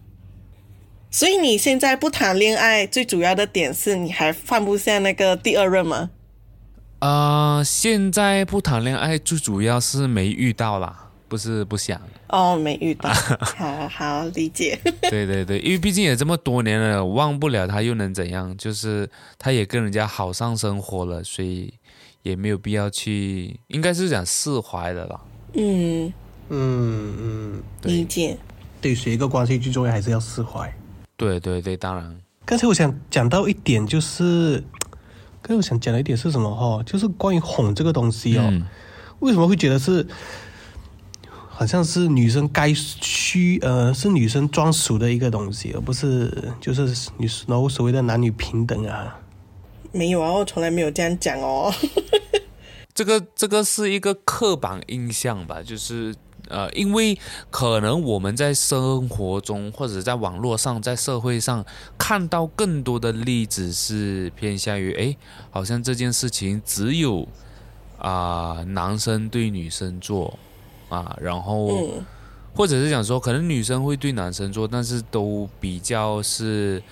[1.11, 6.09] 所以你现在不谈恋爱，最主要的点是你还放不下那个第二任吗？
[7.01, 13.09] 啊，现在不谈恋爱，最主要是没遇到啦，不是不想哦，没遇到，
[13.57, 14.77] 好好理解。
[15.03, 18.57] 对对对，因为毕竟也这么多年了，忘不了他又能怎样？
[18.57, 19.09] 就是
[19.39, 21.73] 他也跟人家好上生活了，所以
[22.23, 25.21] 也没有必要去，应该是讲释怀的啦。
[25.55, 26.13] 嗯
[26.49, 28.37] 嗯嗯，理解。
[28.81, 30.73] 对，谁一个关系最重要还是要释怀。
[31.17, 32.21] 对对对，当然。
[32.45, 34.65] 刚才我想讲到一点就是。
[35.49, 36.83] 刚才我想讲的一点是什么哈？
[36.85, 38.53] 就是关于哄这个东西哦，
[39.21, 40.07] 为什么会觉得是
[41.49, 49.19] 好像是女生该需呃是女生专属的一个东西，而不是就是女然后所谓的男女平等啊？
[49.91, 51.73] 没有啊，我从来没有这样讲哦。
[52.93, 56.15] 这个这个是一个刻板印象吧，就是。
[56.49, 57.19] 呃，因为
[57.51, 61.65] 可能我们在生活中或者在网络上，在社会上
[61.97, 65.17] 看到更多的例子是偏向于，哎，
[65.51, 67.27] 好像这件事情只有
[67.99, 70.39] 啊男生对女生做
[70.89, 72.03] 啊，然后
[72.55, 76.83] 或者是讲说，可能女生会对男生做，但是都比较是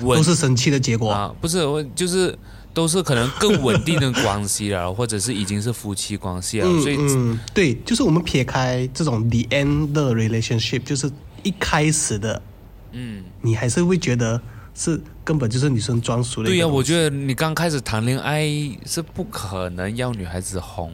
[0.00, 2.38] 都是生气的结果啊，不是我就是。
[2.74, 11.08] 都是可能更稳定的关系了，或者是已经是夫妻关系了，所以嗯对，就是我们撇开这种 the end 的 relationship，就是
[11.44, 12.42] 一开始的，
[12.90, 14.40] 嗯，你还是会觉得
[14.74, 16.48] 是根本就是女生专属的。
[16.48, 18.44] 对呀，我觉得你刚开始谈恋爱
[18.84, 20.92] 是不可能要女孩子哄，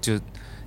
[0.00, 0.18] 就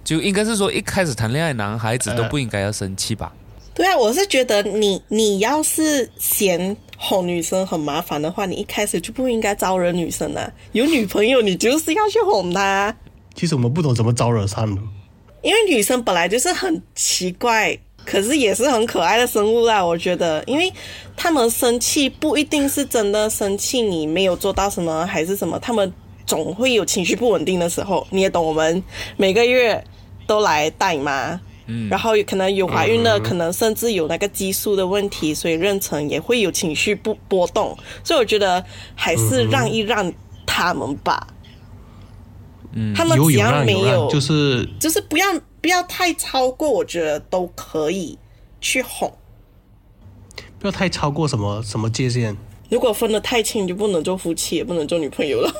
[0.04, 3.34] 就应该是说一开始谈恋爱，男孩子都不应该要生气吧？
[3.76, 6.76] 对啊，我是觉得你你要是嫌。
[7.02, 10.52] 哄女生很麻烦的话，你一开始就不应该招惹女生啊！
[10.74, 12.94] 有女朋友，你就是要去哄她。
[13.34, 14.68] 其实我们不懂怎么招惹上
[15.42, 19.84] 因为女生本来就是很奇怪，可是也是很可爱的生物啦。
[19.84, 20.72] 我觉得，因为
[21.16, 25.92] 他们生气不一定是真的生气，你没有做到什么还是什么，他们
[26.26, 28.06] 总会有情绪不稳定的时候。
[28.10, 28.84] 你也懂，我们
[29.16, 29.82] 每个月
[30.28, 31.40] 都来带妈。
[31.90, 38.64] 然后可能有怀孕了，可能甚至有那个激素的问题，所以妊娠也会有情绪不波动，所以我觉得
[38.96, 40.12] 还是让一让
[40.46, 41.28] 他们吧。
[42.74, 45.26] 嗯，他们只要没有，就是就是不要
[45.62, 48.18] 不要太超过，我觉得都可以
[48.62, 49.12] 去哄。
[50.60, 52.36] 不要太超过什么什么界限。
[52.70, 55.52] 如果分得太清，就不能做夫妻，也不能做女朋友了。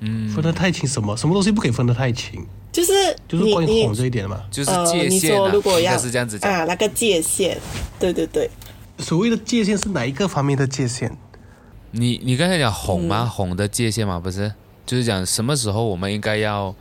[0.00, 1.16] 嗯，分得太清什么？
[1.16, 2.46] 什么东西不可以分得太清？
[2.82, 4.42] 就就是就是关于哄这一点的嘛。
[4.50, 6.52] 就是界限啊，说如果要应该是这样子讲。
[6.52, 7.56] 啊，那个界限，
[7.98, 8.50] 对对对，
[8.98, 11.10] 所谓的界限是哪一个方面的界限？
[11.92, 13.24] 你你刚才讲哄嗯吗？
[13.26, 14.52] 哄的界限嘛，不是？
[14.84, 16.74] 就是讲什么时候我们应该要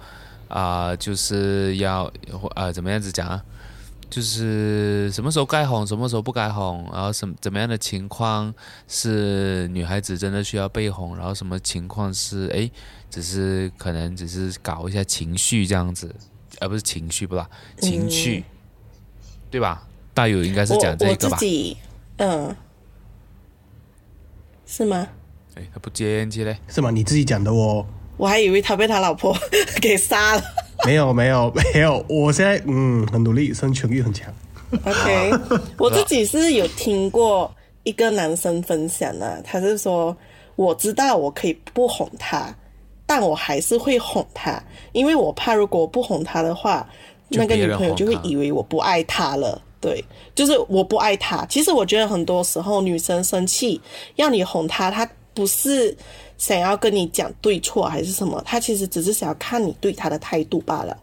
[0.48, 2.12] 啊、就是要
[2.56, 3.42] 呃怎么样子讲啊？
[4.12, 8.54] 就是什么时候该哄，什么时候不该哄，然后什么怎么样的情况
[8.86, 12.70] 是女孩子真的需要被哄，然后什么情况是哎，
[13.10, 16.14] 只是可能只是搞一下情绪这样子，
[16.60, 18.44] 而、不是情绪不啦，情绪，
[19.50, 19.88] 对吧？
[20.14, 21.38] 大友应该是讲这个吧？
[21.38, 21.78] 自己，
[22.18, 22.54] 嗯，
[24.66, 25.08] 是吗？
[25.56, 26.58] 哎，他不接起嘞。
[26.68, 26.92] 是吗？
[26.92, 27.86] 你自己讲的哦。
[28.18, 29.34] 我还以为他被他老婆
[29.82, 30.44] 给杀了。
[30.88, 34.34] 没有没有没有，我现在嗯很努力，生存欲很强。
[34.86, 35.32] OK，
[35.78, 40.16] 我自己是有听过一个男生分享的，他是说
[40.56, 42.56] 我知道我可以不哄他，
[43.06, 44.62] 但我还是会哄他，
[44.94, 46.88] 因为我怕如果我不哄他的话，
[47.30, 49.62] 那个女朋友就会以为我不爱他了。
[49.82, 50.04] 对，
[50.36, 51.44] 就是我不爱他。
[51.48, 53.82] 其实我觉得很多时候女生生气
[54.16, 55.98] 要你哄她，她不是
[56.42, 60.98] 想要跟你讲对错还是什么，他其实只是想要看你对他的态度罢了。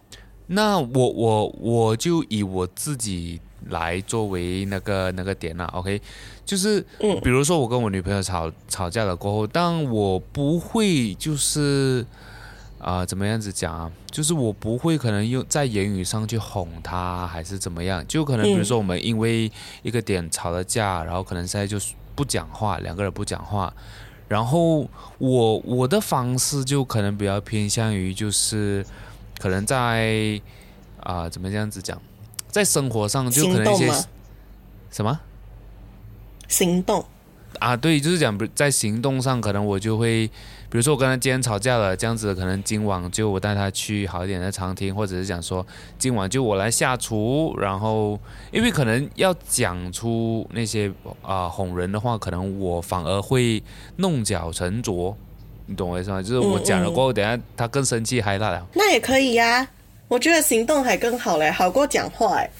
[0.49, 6.03] 那我我我就以我自己来作为那个那个点啦，OK，
[6.45, 12.05] 就是，嗯比如说我跟我女朋友吵吵架了过后，但我不会就是
[12.81, 13.93] 啊、怎么样子讲啊？
[14.11, 18.05] 就是我不会可能用在言语上去哄她，还是怎么样？
[18.09, 19.49] 就可能比如说我们因为
[19.83, 23.73] 一个点吵了架，然后可能现在就是不讲话，两个人不讲话，
[24.29, 24.89] 然后
[25.19, 28.85] 我我的方式就可能比较偏向于就是
[29.39, 30.41] 可能在
[31.01, 32.01] 啊、怎么这样子讲，
[32.49, 33.91] 在生活上就可能一些？
[34.91, 35.21] 什么
[36.49, 37.05] 行动，
[37.59, 40.31] 啊，对，就是讲在行动上，可能我就会，
[40.71, 45.67] 比如说我跟他今天吵架了，这样子，可能今晚就我带他去好一点的餐厅，或者是讲说
[45.99, 48.21] 今晚就我来下厨，然后
[48.53, 53.63] 因为可能要讲出那些啊、哄人的话，可能我反而会
[53.97, 55.17] 弄巧成拙，
[55.65, 56.21] 你懂我意思吗？
[56.21, 58.67] 就是我讲了过后，等下他更生气还大了。
[58.75, 59.67] 那也可以呀、
[60.07, 62.51] 我觉得行动还更好嘞，好过讲话哎。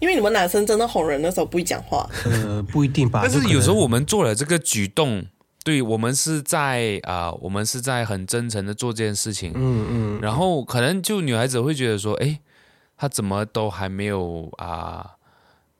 [0.00, 3.20] 因为你们男生真的哄人的时候不会讲话，呃，不一定吧。
[3.22, 5.24] 但是有时候我们做了这个举动，
[5.64, 12.38] 对我们是在啊、我们是在很真诚的做这件事情，嗯嗯，然后可能就女孩子会觉得说，哎，
[12.96, 15.12] 他怎么都还没有啊、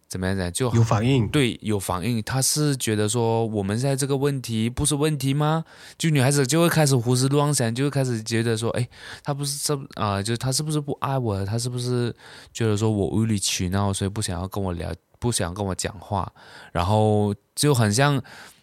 [0.08, 1.28] 怎么样子就有反应。
[1.28, 5.64] 对有反应，她是觉得说我们现在这个问题不是问题吗？
[5.98, 8.88] 就女孩子就会开始胡思乱想，就会开始觉得说，哎，
[9.22, 11.44] 他不是这啊、就是他是不是不爱我？
[11.44, 12.14] 他是不是
[12.52, 16.32] 觉得说我无理取闹，所以不想要跟我聊，不想跟我讲话？
[16.72, 18.22] 然后就很像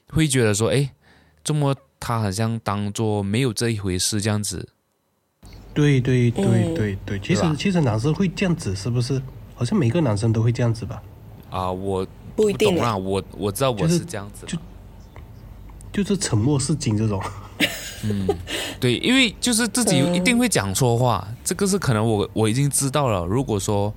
[0.09, 0.89] 会觉得说，哎，
[1.43, 4.69] 这么他好像当做没有这一回事这样子。
[5.73, 9.21] 对对对嗯对对，其实其实男生会这样子，是不是？
[9.55, 11.01] 好像每个男生都会这样子吧？
[11.49, 14.57] 啊、我不一定欸懂啦，我我知道我是是这样子的，就
[15.91, 17.21] 就是沉默是金这种。
[18.03, 18.27] 嗯
[18.79, 23.23] 对，因为就是自己一定会讲错话，这个是可能我我已经知道了。
[23.25, 23.93] 如果说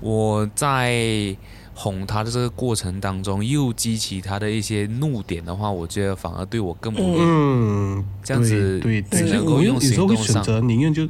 [0.00, 1.36] 我在
[1.74, 7.16] 哄他的这个过程当中又激起他的一些怒点的话，我觉得反而对我更不利。
[7.18, 11.02] 嗯，这样子对对对，只能够用有时候会行动上选择宁愿就，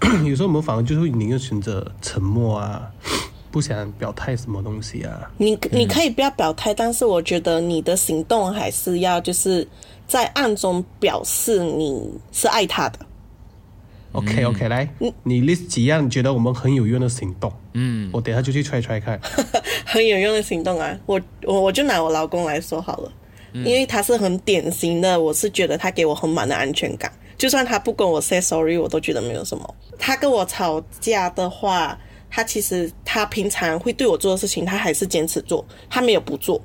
[0.26, 2.90] 有时候我们反而就会宁愿选择沉默啊，
[3.50, 5.30] 不想表态什么东西啊。
[5.38, 9.66] 你你可以不要表态，但是我觉得你的行动还是要就是
[10.06, 12.98] 在暗中表示你是爱他的。
[14.12, 14.88] OK OK，来，
[15.22, 17.52] 你 list 几样你觉得我们很有用的行动？
[17.74, 19.20] 嗯，我等下就去揣揣看。
[19.86, 20.98] 很有用的行动啊！
[21.06, 23.12] 我我我就拿我老公来说好了，
[23.52, 29.74] 因为他是很典型的，我是觉得他给我很满的安全感，就算他不跟我 say sorry，我都觉得没有什么。
[29.96, 31.96] 他跟我吵架的话，
[32.28, 36.60] 他其实他平常会对我做的事情，他还是坚持做，他没有不做。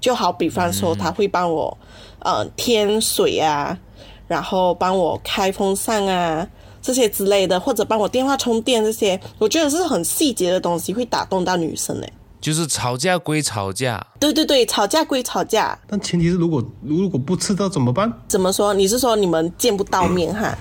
[0.00, 1.78] 就好比方说，他会帮我
[2.18, 3.78] 呃添水啊，
[4.26, 6.48] 然后帮我开风扇啊。
[6.82, 12.12] 这些之类的，或者帮我电话充电这些，我觉得是很细节的东西，会打动到女生诶。
[12.40, 18.12] 就是吵架归吵架，对对对，吵架归吵架，但前提是如果如果不吃到怎么办？
[18.26, 18.74] 怎么说？
[18.74, 20.58] 你是说你们见不到面哈？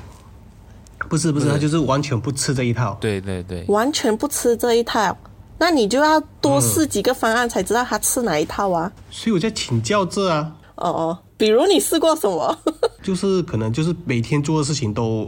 [1.10, 2.96] 不是不是，他就是完全不吃这一套。
[3.02, 5.18] 对对对，完全不吃这一套，
[5.58, 8.92] 那你就要多试几个方案才知道他吃哪一套啊。
[9.10, 12.56] 所以我在请教这啊，哦哦，比如你试过什么？
[13.02, 15.28] 就是可能就是每天做的事情都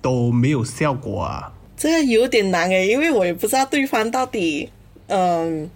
[0.00, 1.52] 都没有效果啊。
[1.76, 4.68] 这个有点难诶，因为我也不知道对方到底，
[5.06, 5.70] 嗯，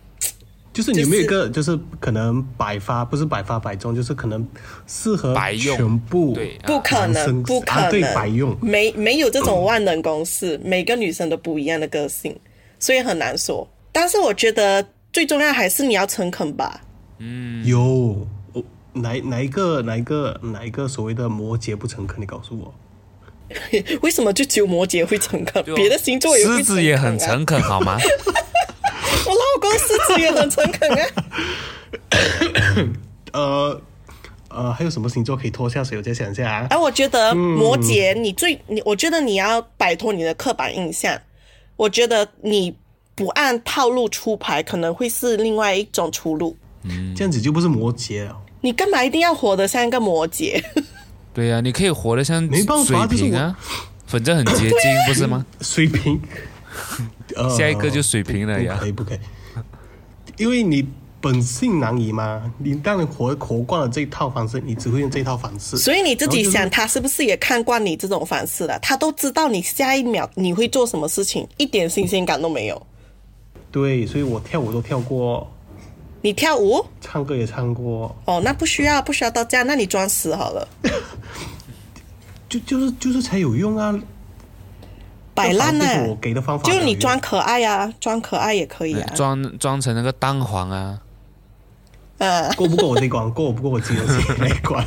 [0.70, 4.46] 就是你有没有一个，就是可能百发不是百发百中，就是可能
[4.86, 12.38] 适合全部对不可能，不可能，啊对百用没没有这种万能公式，每个女生都不一样的个性，
[12.78, 13.66] 所以很难说。
[13.90, 16.82] 但是我觉得最重要还是你要诚恳吧。
[17.18, 22.20] 嗯有我哪哪一个哪一个哪一个所谓的摩羯不诚恳？
[22.20, 22.74] 你告诉我。
[24.02, 27.98] 为什么就只有摩羯会诚恳，就别的星座也会狮子也很诚恳好吗？
[29.26, 31.06] 我老公狮子也很诚恳啊。
[33.32, 33.80] 呃
[34.50, 35.98] 呃，还有什么星座可以拖下水？
[35.98, 36.66] 我再想一下啊。
[36.70, 41.20] 哎，我觉得摩羯，你最你，我觉得你要摆脱你的刻板印象。
[41.76, 42.72] 我觉得你
[43.16, 46.56] 不按套路出牌，可能会是另外一种出路。
[46.84, 48.36] 嗯这样子就不是摩羯了。
[48.60, 50.62] 你干嘛一定要活得像一个摩羯？
[51.34, 53.58] 对呀、你可以活得像没办法水瓶啊，
[54.06, 55.44] 反正很接近，不是吗？
[55.60, 56.20] 水瓶，
[57.34, 58.88] 呃 下一个就水瓶了呀不可。
[58.88, 59.18] 以不可以，
[60.38, 60.86] 因为你
[61.20, 62.52] 本性难移嘛。
[62.58, 65.76] 你当然活活惯了这一套方式，你只会用这一套方式。
[65.76, 68.78] 所以你自己想，他是不是也看惯你这种方式了？
[68.78, 72.86] 他都知道你下一秒你会做什么事情，一点新鲜感都没有。
[73.72, 75.50] 对，所以我跳舞都跳过，
[76.24, 80.66] 你跳舞唱歌也唱过，哦，那不需要，不需要到这样，那你装死好了，
[82.48, 83.94] 就就是就是才有用啊。
[85.34, 89.12] 摆烂呢、我给的方法就你才有用装可爱呀、装可爱也可以啊。
[89.14, 90.98] 装装成那个蛋黄啊，
[92.16, 94.06] 呃，过不过我这一关， 过不过我自己的
[94.38, 94.82] 那一关。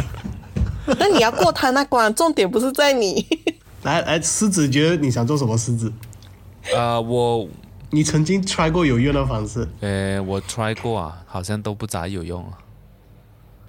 [0.97, 3.23] 那你要过他那关，重点不是在你。
[3.83, 5.55] 来来，狮子觉得你想做什么？
[5.55, 5.93] 狮子，
[6.73, 7.47] 呃，我
[7.89, 9.67] 你曾经 try 过有用的方式？
[9.81, 12.57] 呃我 try 过啊，好像都不咋有用啊。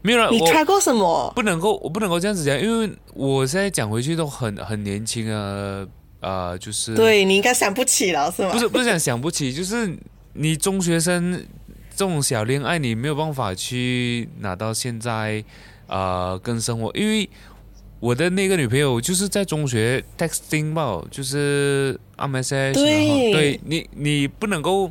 [0.02, 1.32] 没有了，你我 try 过什么？
[1.34, 5.86] 不能够，我不能够这样子讲，因为我现在讲回去都很很年轻啊，
[6.20, 8.50] 呃，就是对你应该想不起了是吗？
[8.52, 9.98] 不是不是讲想不起，就是
[10.34, 11.44] 你中学生
[11.94, 15.44] 这种小恋爱，你没有办法去拿到现在
[15.88, 17.28] 呃跟生活，因为
[17.98, 24.90] 我的那个女朋友就是在中学 texting 吧，就是按 message，对对你你不能够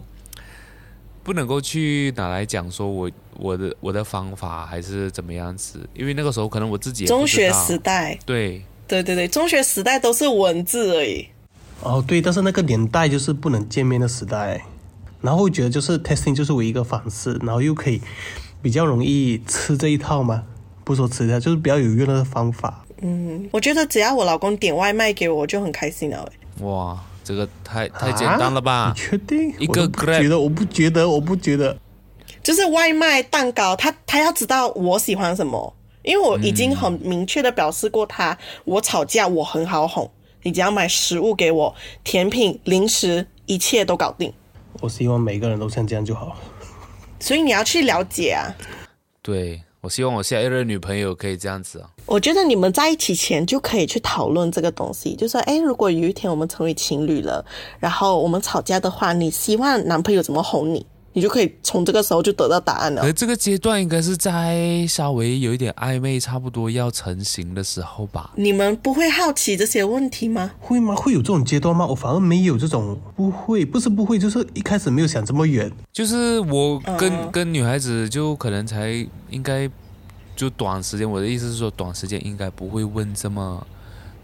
[1.23, 11.27] 不能够去拿来讲说我我的我的方法还是怎么样子，因为那个时候可能我自己中学时代，对对对对，中学时代都是文字而已。
[11.81, 14.65] 哦，对，但是那个年代就是不能见面的时代，
[15.21, 18.01] 然后会觉得就是 testing 就是唯一一个方式，然后又可以
[18.61, 20.43] 比较容易吃这一套嘛？
[20.83, 22.85] 不说吃掉，就是比较有用的方法。
[23.01, 26.65] 嗯我觉得只要我老公点外卖给我，我就很开心了欸。
[26.65, 28.93] 哇，这个太太简单了吧啊？
[28.95, 29.53] 你确定？
[29.59, 31.77] 一个我都不 Grab 觉得，我不觉得，我不觉得。
[32.41, 40.09] 就是外卖蛋糕，他他要知道我喜欢什么，因为我已经很明确的表示过他，我吵架我很好哄，
[40.43, 44.31] 你只要买食物给我，甜品、零食，一切都搞定。
[44.79, 46.37] 我希望每个人都像这样就好。
[47.19, 48.47] 所以你要去了解啊。
[49.21, 51.89] 对，我希望我下一任女朋友可以这样子啊。
[52.07, 57.45] 我觉得你们在一起前就可以去讨论这个东西，就说，哎，如果有一天我们成为情侣了，
[57.79, 60.85] 然后我们吵架的话，你希望男朋友怎么哄你？
[61.13, 63.11] 你就可以从这个时候就得到答案了而。
[63.11, 68.33] 这个阶段应该是在稍微有一点暧昧，差不多要成型的时候吧。
[68.35, 70.51] 你们不会好奇这些问题吗？
[70.59, 70.95] 会吗？
[70.95, 71.87] 会有这种阶段吗？
[71.87, 75.71] 我反而没有这种，不会，不是不会，就是一开始没有想这么远。
[75.91, 79.67] 就是我跟、嗯跟女孩子就可能才应该
[80.37, 83.67] 就短时间，我的意思是说短时间应该不会问这么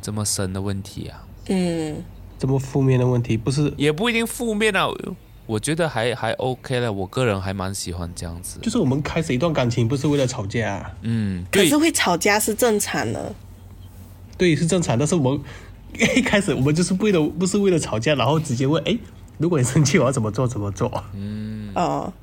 [0.01, 2.01] 这么深的问题啊，嗯，
[2.37, 4.87] 这么负面的问题，不是，也不一定负面啊。
[5.45, 8.59] 我觉得还还 OK 了，我个人还蛮喜欢这样子。
[8.61, 13.35] 就是我们开始一段感情不是为了吵架、啊，嗯，可是会吵架是正常的。
[14.37, 14.97] 对，是正常。
[14.97, 15.41] 但是我们
[16.15, 18.97] 一开始我们就是为了不是为了吵架，然后直接问，哎，
[19.37, 20.47] 如果你生气，我要怎么做？
[20.47, 21.03] 怎么做？
[21.13, 22.13] 嗯哦，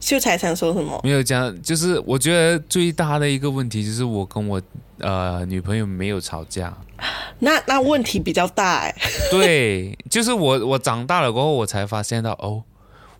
[0.00, 0.98] 秀才想说什么？
[1.04, 4.60] 没有讲，就是我觉得最大的一个问题就是我跟我
[4.98, 6.76] 呃女朋友没有吵架。
[7.40, 8.94] 那那问题比较大哎。
[9.30, 12.62] 对，就是我我长大了过后，我才发现到哦，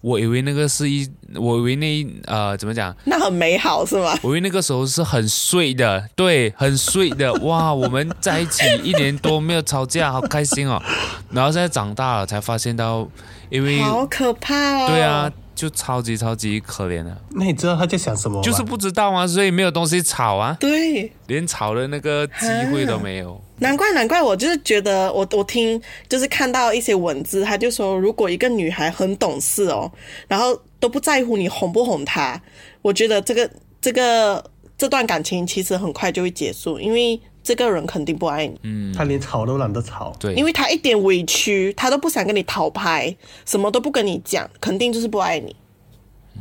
[0.03, 2.95] 我以为那个是一，我以为那呃怎么讲？
[3.05, 4.15] 那很美好是吗？
[4.23, 10.83] 我以为那个时候是很碎的，对，很碎的，哇，我们在一起一年多没有吵架，好开心哦。
[11.31, 13.09] 然后现在长大了才发现到，
[13.49, 14.89] 因为好可怕哦。
[14.89, 18.43] 对啊，，就超级超级可怜啊，那你知道他在想什么吗？
[18.43, 23.39] 就是不知道啊，所以没有东西吵啊，对，连吵的那个机会都没有。
[23.59, 29.93] 难怪难怪，我就是觉得我我听就是看到一些文字，他就说如果一个女孩很懂事哦，
[30.27, 32.41] 然后都不在乎你哄不哄她，
[32.81, 33.51] 我觉得这个
[33.83, 34.43] 这个
[34.79, 37.21] 这段感情其实很快就会结束，因为
[37.51, 40.15] 这个人肯定不爱你，嗯他连吵都懒得吵。
[40.21, 45.57] 对，因为他一点委屈他都不想跟你讨牌，什么都不跟你讲，肯定就是不爱你。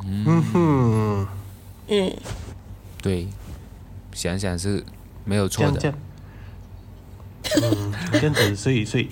[0.06, 1.28] 嗯哼，
[1.88, 2.14] 嗯，
[3.02, 3.28] 对，
[4.14, 4.86] 想想是
[5.26, 5.72] 没有错的。
[5.72, 5.98] 样这样，
[7.74, 9.10] 嗯，这样子，所以所以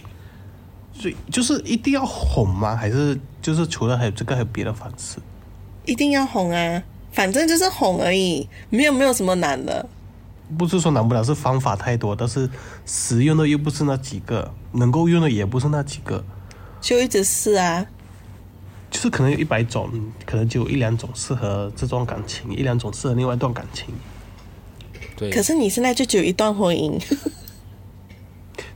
[0.93, 2.75] 所以就是一定要哄吗？
[2.75, 5.17] 还是就是除了还有这个还有别的方式？
[5.85, 9.89] 一定要哄啊，反正就是哄而已，没有没有什么难的。
[10.55, 12.49] 不是说难不了，是方法太多，但是
[12.85, 16.23] 实用的又不是那几个，能够用的也不是那几个，
[16.79, 17.85] 就一直试啊，
[18.89, 19.89] 就是可能有一百种，
[20.25, 23.87] 可能就有一两种适合这段感情，一两种适合另外一段感情。
[25.17, 27.01] 对，可是你现在就只有一段婚姻，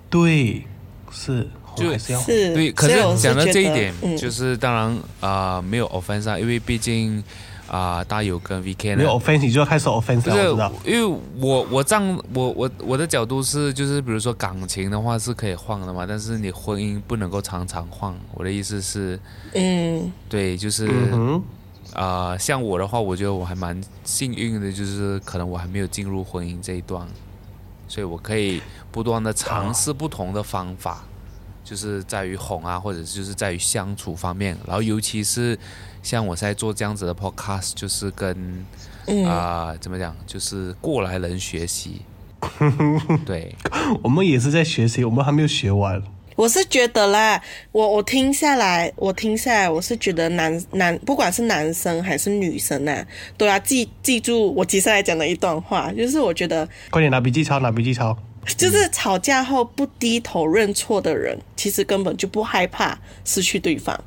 [0.09, 0.65] 对，
[1.11, 7.23] 是，就是要是，对，可是讲到这一点，嗯，就是当然啊、没有 offense 啊，因为毕竟
[7.71, 8.97] 啊、大有跟 VK 呢？
[8.97, 10.37] 没有 offense 你就要开始 offense 不是
[10.83, 18.13] 因为我我这样我我我的角度是，就是比如说感情的话是可以换的嘛，但是你婚姻不能够常常换。
[18.33, 19.17] 我的意思是，
[19.53, 20.91] 嗯，对，就是
[21.93, 27.07] 啊、像我的话，我觉得我还蛮幸运的，就是可能我还没有进入婚姻这一段，
[27.87, 28.61] 所以我可以
[28.91, 31.03] 不断的尝试不同的方法，
[31.63, 35.57] 就是在于哄啊，或者就是在于相处方面，然后尤其是
[36.01, 38.65] 像我现在做这样子的 podcast，就是跟
[39.07, 42.01] 嗯啊、怎么讲，就是过来人学习，
[43.25, 43.55] 对，
[44.03, 46.01] 我们也是在学习，我们还没有学完。
[46.35, 47.39] 我是觉得啦，
[47.71, 53.05] 我我听下来，我听下来，我是觉得男男不管是男生还是女生啊，
[53.37, 58.17] 都要记记住我接下来讲的一段话，就是我觉得快点拿笔记抄，拿笔记抄。
[58.57, 64.03] 就是吵架后不低头认错的人，其实根本就不害怕失去对方。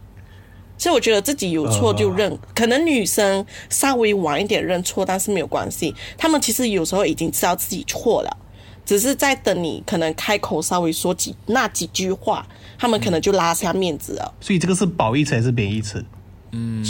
[0.77, 5.95] 所以我觉得自己有错就认，可能女生稍微晚一点认错，但是没有关系。
[6.19, 8.37] 他们其实有时候已经知道自己错了，
[8.85, 12.47] 只是在等你可能开口稍微说几那几句话，
[12.79, 16.05] 他们可能就拉下面子了，所以这个是褒义词还是贬义词？
[16.53, 16.85] 嗯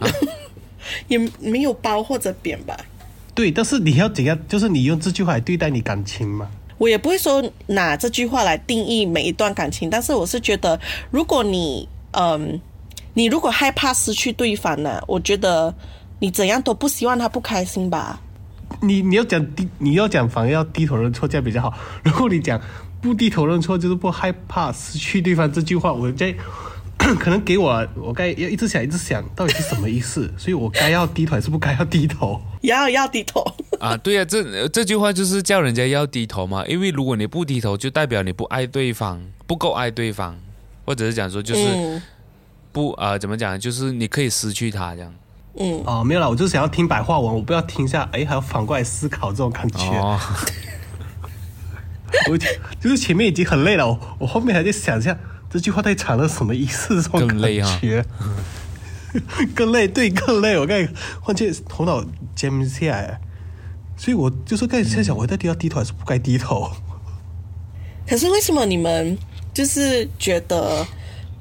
[1.08, 2.76] 也没有褒或者贬吧。
[3.34, 4.38] 对，但是你要怎样？
[4.48, 6.48] 就是你用这句话来对待你感情嘛？
[6.78, 10.78] 我也不会说拿这句话来定义每一段感情，但是我是觉得，
[11.10, 12.60] 如果你嗯，
[13.14, 15.72] 你如果害怕失去对方呢，我觉得
[16.18, 18.20] 你怎样都不希望他不开心吧。
[18.82, 21.72] 你你要讲低，你要讲反而要低头认错，这样比较好。
[22.02, 22.60] 如果你讲
[23.00, 26.34] 不低头认错，就是不害怕失去对方这句话，我在
[27.18, 32.40] 可能给我我该要一直想一直想到底是什么意思，所以我该要低头还是不该要低头？
[32.62, 33.44] 要要低头，
[33.78, 40.34] 啊，对呀、这这句话就是叫人家要低头嘛，因为如果你不低头，就代表你不爱对方，不够爱对方，
[40.86, 42.02] 或者是讲说就是嗯
[42.74, 45.14] 不啊、呃怎么讲，就是你可以失去他这样。
[45.56, 49.78] 嗯，哦，没有啦，我就想要听白话文，我不要听一下，哎，还要反过来思考这种感觉。
[49.78, 50.18] 哦，
[52.28, 52.48] 我就
[52.80, 55.16] 就是前面已经很累了，我我后面还在想一下
[55.48, 58.04] 这句话太长了什么意思，这种更累哈感觉。
[59.54, 60.58] 更累，对，更累。
[60.58, 62.04] 我刚才换切头脑
[62.36, 63.20] jam 下来，
[63.96, 66.68] 所以我就是刚才在想，我到底要低头还是不该低头？
[68.08, 69.16] 可是为什么你们
[69.54, 70.84] 就是觉得，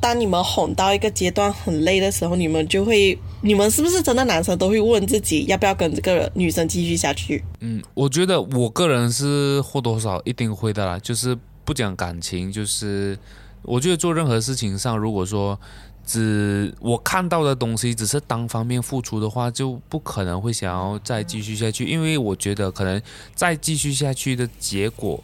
[0.03, 7.41] 当你们哄到一个阶段很累的时候，你们就会，你们是不是真的男生都会问自己，要不要跟这个女生继续下去？
[7.61, 13.17] 嗯，我觉得我个人是或多或少一定会的啦，就是不讲感情，就是
[13.61, 15.57] 我觉得做任何事情上，如果说
[16.05, 23.01] 只我看到的东西只是单方面付出的话，就不可能会想要再继续下去，因为我觉得可能
[23.33, 25.23] 再继续下去的结果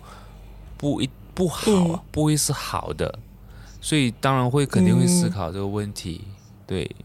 [0.78, 3.20] 不一不好，嗯不会是好的，
[3.82, 6.26] 所以当然会肯定会思考这个问题，
[6.68, 6.96] 对。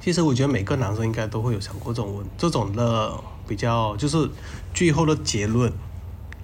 [0.00, 3.12] 其实我觉得每个男生应该都会有想过这种问这种的
[3.46, 4.30] 比较，就是
[4.72, 5.72] 最后的结论。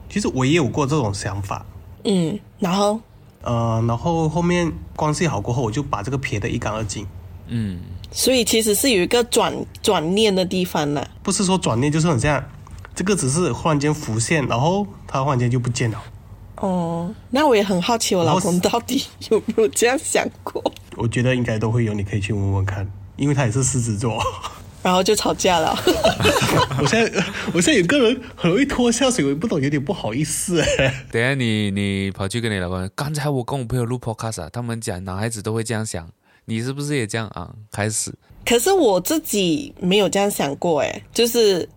[0.09, 1.64] 其实我也有过这种想法，
[2.05, 3.01] 嗯，然后
[3.43, 7.07] 呃，然后后面关系好过后，我就把这个撇得一干二净。
[7.47, 11.07] 嗯，所以其实是有一个转转念的地方呢。
[11.22, 12.45] 不是说转念，就是很像
[12.95, 16.03] 这个只是忽然间浮现，然后他忽然间就不见了。
[16.64, 20.64] 哦，那我也很好奇，我老公到底有没有这样想过？
[20.96, 24.18] 我觉得应该都会有，你可以去问问看，因为他也是狮子座。
[24.82, 25.76] 然后就吵架了。
[26.80, 31.04] 我现在我现在有个人很容易拖下水，我也不懂，有点不好意思哎。
[31.12, 36.08] 等下你你跑去跟你老公，刚才我跟我朋友录 podcast 啊，他们讲男孩子都会这样想，
[36.46, 37.50] 你是不是也这样啊？
[37.70, 38.10] 开始，
[38.46, 41.68] 可是我自己没有这样想过，哎，就是，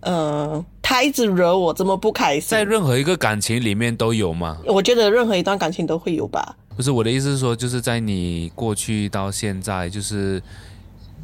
[0.00, 4.58] 呃，他一直惹我这么不开心在，任何一个感情里面都有吗？
[4.66, 6.56] 我觉得任何一段感情都会有吧。
[6.76, 10.42] 不是我的意思是说，就是在你过去到现在，就是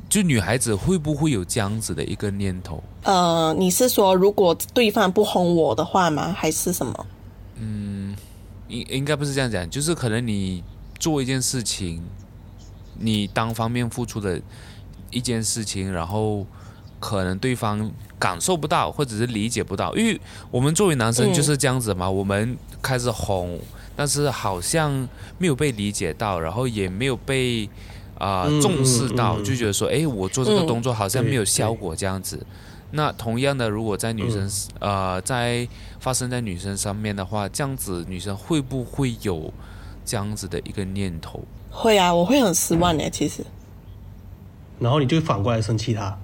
[0.09, 2.83] 就女孩子会不会有这样子的一个念头？
[3.05, 6.35] 呃，你是说如果对方不哄我的话吗？
[6.37, 7.07] 还是什么？
[7.59, 8.15] 嗯
[8.69, 10.63] 应应该不是这样讲，就是可能你
[10.99, 12.03] 做一件事情，
[12.99, 14.39] 你单方面付出的
[15.11, 16.45] 一件事情，然后
[17.07, 17.89] 可能对方
[18.19, 23.57] 感受不到，或者是理解不到，因为我们作为男生就是这样子嘛，我们开始哄，
[23.95, 24.91] 但是好像
[25.39, 27.71] 没有被理解到，然后也没有被
[28.19, 32.45] 啊、嗯重视到，嗯嗯就觉得说，哎，我做这个嗯动作好像没有效果这样子。
[32.91, 34.51] 那同样的，如果在女生、
[34.81, 35.69] 呃在
[36.01, 39.55] 发生在女生上面的话，这样子女生会不会有
[40.05, 41.41] 这样子的一个念头？
[41.71, 43.09] 会啊，我会很失望的。
[43.11, 43.45] 其实
[44.81, 46.19] 然后你就反过来生气他。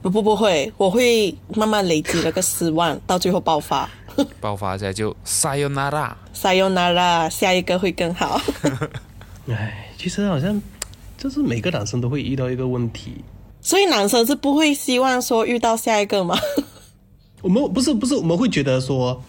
[0.00, 3.88] 不不不会，我会慢慢累积那个失望，到最后爆发。
[4.40, 6.12] 爆发一下就 sayonara。
[6.34, 8.40] Sayonara，下一个会更好。
[9.48, 10.60] 哎，其实好像
[11.16, 13.24] 就是每个男生都会遇到一个问题。
[13.60, 16.38] 所以男生是不会希望说遇到下一个吗？
[17.42, 19.20] 我们不是不是，我们会觉得说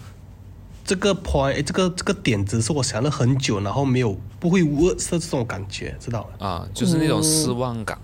[0.86, 6.48] 这个 point 这个这个点子是我想了很久，然后没有不会 work 是这种感觉，知道吗？
[6.48, 7.98] 啊，就是那种失望感。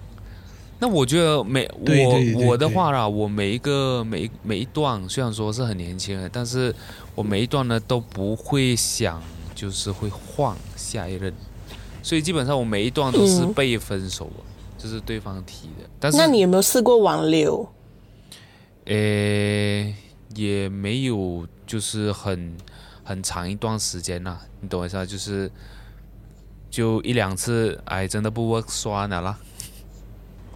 [0.77, 6.73] 那我觉得每我我的话啦，我每一个每每一段虽然说是很年轻的，但是
[7.15, 9.21] 我每一段呢都不会想
[9.55, 11.33] 就是会换下一任，
[12.03, 14.43] 所以基本上我每一段都是嗯被分手了，
[14.77, 15.89] 就是对方提的。
[15.97, 17.67] 但是那你有没有试过挽留？
[18.85, 19.95] 诶
[20.35, 22.55] 也没有就是很
[23.03, 25.05] 很长一段时间呐、你懂我意思啊？
[25.05, 25.49] 就是
[26.69, 29.39] 就一两次，哎，真的不 work 算了啦。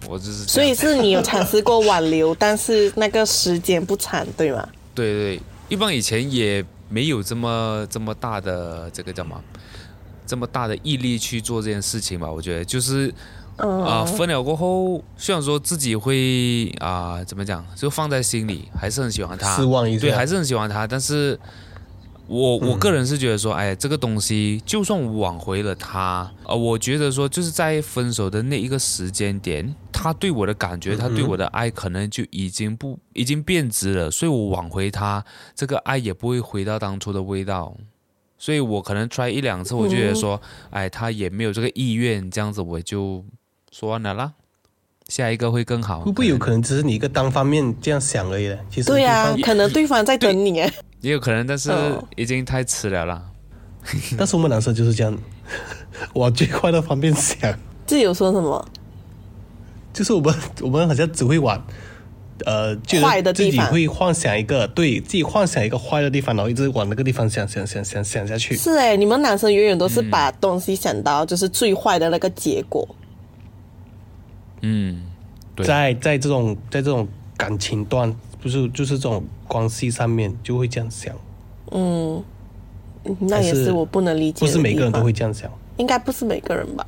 [0.08, 4.68] 我就是所以是你有尝试过挽留，但是那个时间不长，对吗？
[4.94, 9.40] 对对，一般以前也没有这么这么大的这个叫什么，
[10.26, 12.30] 这么大的毅力去做这件事情吧。
[12.30, 13.12] 我觉得就是
[13.56, 21.38] 嗯，啊、分了过后，虽然说自己会啊、怎么讲，就放在心里，还是很喜欢他，失望一下对，还是很喜欢他，但是。
[22.30, 35.24] 我我个人是觉得说，哎，这个东西就算我挽回了他，呃，我觉得说就是在分手的那一个时间点，他对我的感觉，他对我的爱可能就已经不已经变质了，所以我挽回他，
[35.56, 37.76] 这个爱也不会回到当初的味道。
[38.38, 43.24] 所以我可能 try 一两次，我就觉得说，哎，他也没有这个意愿，这样子我就
[43.72, 44.34] 说完了啦，
[45.08, 46.02] 下一个会更好。
[46.02, 48.56] 会不会有可能只是你一个单方面这样想而已呢？
[48.70, 50.72] 其实对呀、方可能对方在等你哎。
[51.00, 53.22] 也有可能，但是哦已经太迟了啦。
[54.18, 55.16] 但是我们男生就是这样，
[56.14, 57.52] 往最坏的方面想，
[57.86, 58.68] 自己有说什么？
[59.92, 61.60] 就是我们我们好像只会往
[62.46, 68.54] 呃，觉坏的得自己地方会幻想一个对自己幻想一个坏的地方，然后一直往那个地方想想想想想下去。
[68.56, 72.86] 是哎，你们男生永远都是嗯把东西想到就是最坏的那个结果。
[74.62, 75.02] 嗯，
[75.54, 81.12] 对在在这种在这种感情段，不是就是这种关系上面就会这样想，
[81.72, 82.22] 嗯，
[83.04, 84.46] 嗯那也是是我不能理解。
[84.46, 85.50] 不是每个人都会，这样想。
[85.76, 86.86] 应该不是每个人吧？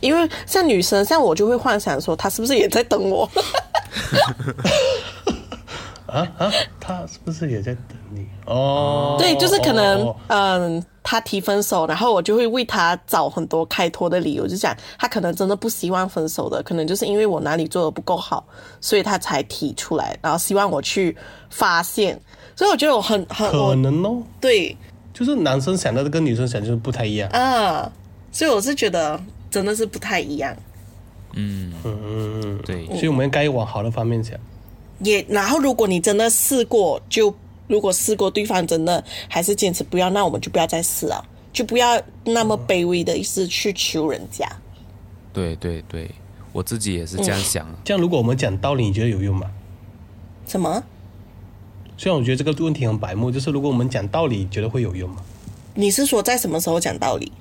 [0.00, 3.26] 因为像女生，像我就会幻想说，她是不是也在等我？
[6.14, 8.24] 啊啊，他是不是也在等你？
[8.46, 18.46] 哦，对，就是可能哦，嗯，他提分手，然后我就会为他找很多开脱的理由，就讲他可能真的不希望分手的，可能就是因为我哪里做的不够好，
[18.80, 21.16] 所以他才提出来，然后希望我去
[21.50, 22.20] 发现。
[22.54, 24.76] 所以我觉得我很很可能哦，对
[25.12, 27.28] 就是男生想到的跟女生想就是不太一样。
[27.30, 27.90] 啊，
[28.30, 30.54] 所以我是觉得真的是不太一样。
[31.32, 34.38] 嗯，嗯，对，所以我们该往好的方面想。
[35.00, 37.34] 也然后，如果你真的试过，就
[37.66, 44.46] 如果试过对方真的还是坚持不要，那我们就不要再试了，就不要那么卑微的意思去求人家。
[45.32, 46.10] 对对对，
[46.52, 47.66] 我自己也是这样想。
[47.84, 49.50] 这样，如果我们讲道理，你觉得有用吗？
[50.46, 50.82] 什么？
[51.96, 55.16] 虽然我觉得这个问题很白目，就是如果我们讲道理，你觉得会有用吗？
[55.74, 57.32] 你是说在什么时候讲道理？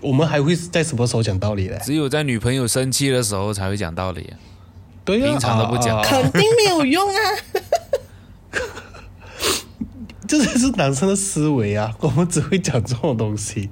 [0.00, 1.78] 我们还会在什么时候讲道理嘞？
[1.84, 4.38] 只有在女朋友生气的时候才会讲道理啊。
[5.04, 7.20] 对呀、平常都不讲啊啊肯定没有用啊！
[10.28, 11.94] 这才是男生的思维啊！
[12.00, 13.68] 我们只会讲这种东西。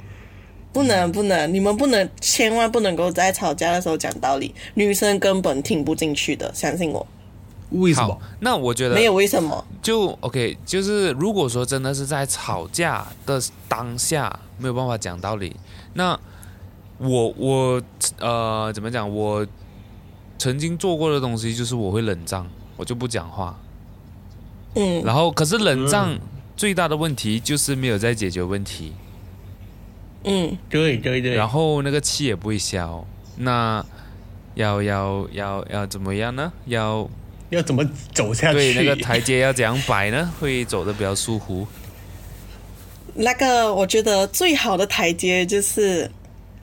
[0.72, 7.06] 不能不能，你们不能，千万不能够在吵架的时候讲道理，女生根本听不进去的，相信我。
[7.70, 9.64] 为什么？，那我觉得没有为什么？
[9.80, 15.56] 就 OK，就是如果说真的是在吵架的当下没有办法讲道理，
[15.94, 16.18] 那
[16.98, 17.82] 我我
[18.18, 19.08] 呃怎么讲？
[19.08, 19.46] 我
[20.40, 22.42] 曾经做过的东西就是我会冷战，
[22.78, 23.60] 我就不讲话。
[24.74, 26.18] 嗯，然后可是冷战
[26.56, 28.94] 最大的问题就是没有在解决问题，
[30.24, 31.34] 嗯，对对对。
[31.34, 33.04] 然后那个气也不会消。
[33.36, 33.84] 那
[34.54, 36.50] 要要要要怎么样呢？
[36.64, 37.06] 要
[37.50, 37.84] 要怎么
[38.14, 38.72] 走下去？
[38.72, 40.32] 对那个台阶要怎样摆呢？
[40.40, 41.66] 会走的比较舒服。
[43.12, 46.10] 那个我觉得最好的台阶就是，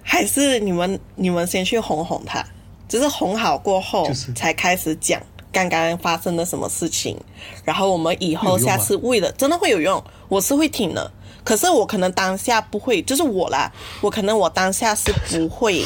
[0.02, 2.44] 还是你们你们先去哄哄他。
[2.88, 5.22] 只是哄好过后才开始讲
[5.52, 7.18] 刚刚发生了什么事情，
[7.64, 11.12] 然后我们以后下次为了真的会有用，我是会听的。
[11.44, 13.72] 可是我可能当下不会，就是我啦，
[14.02, 15.84] 我可能我当下是不会，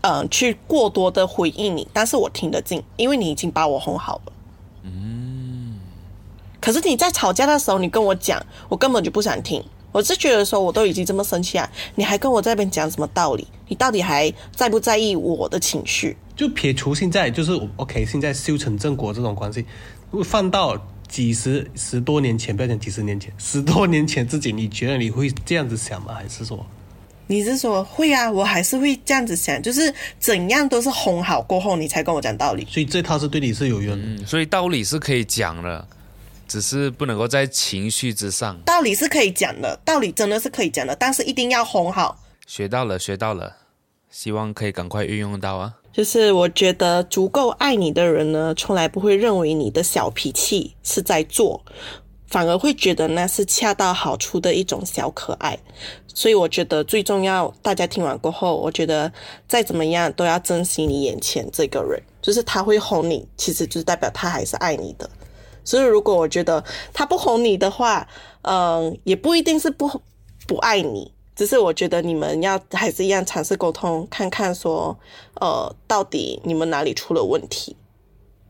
[0.00, 4.32] 嗯、去过多的回应你，但是我听得进，因为你已经把我哄好了。
[4.84, 5.78] 嗯。
[6.58, 9.62] 可是你在吵架的时候，你跟我讲，我根本就不想听。
[9.92, 13.46] 我是觉得说，我都已经这么生气啊，你还跟我这边讲什么道理？
[13.68, 16.16] 你到底还在不在意我的情绪？
[16.34, 19.64] 就撇除现在就是我 OK，现在修成正果这种关系，
[20.10, 20.76] 如果放到
[21.06, 26.14] 几十十多年前，不要讲几十年前，十多年前自己，你觉得你会这样子想吗？
[26.14, 26.64] 还是说，
[27.26, 28.30] 你是说会啊？
[28.30, 32.66] 我还是会这样子想，就是怎样都是哄好过后，你才跟我讲道理。
[32.70, 34.02] 所以这套是对你是有用的？
[34.02, 35.86] 嗯，所以道理是可以讲的，
[36.52, 38.60] 只是不能够在情绪之上。
[38.66, 42.22] 道理是可以讲的，道理真的是可以讲的，但是一定要哄好。
[42.46, 43.56] 学到了，学到了，
[44.10, 45.72] 希望可以赶快运用到啊。
[45.94, 51.64] 就是我觉得足够爱你的人呢，从来不会认为你的小脾气是在做，
[52.26, 55.58] 反而会觉得那是恰到好处的一种小可爱。
[56.06, 59.10] 所以我觉得最重要，大家听完过后，我觉得
[59.48, 65.08] 再怎么样都要珍惜你眼前这个人，就是他会哄你，其实就是代表他还是爱你的。
[65.64, 68.06] 所以如果我觉得他不哄你的话，
[68.42, 70.00] 嗯，也不一定是不
[70.46, 74.98] 不爱你，只是我觉得你们要还是一样尝试沟通，看看说，
[75.40, 77.76] 呃，到底你们哪里出了问题，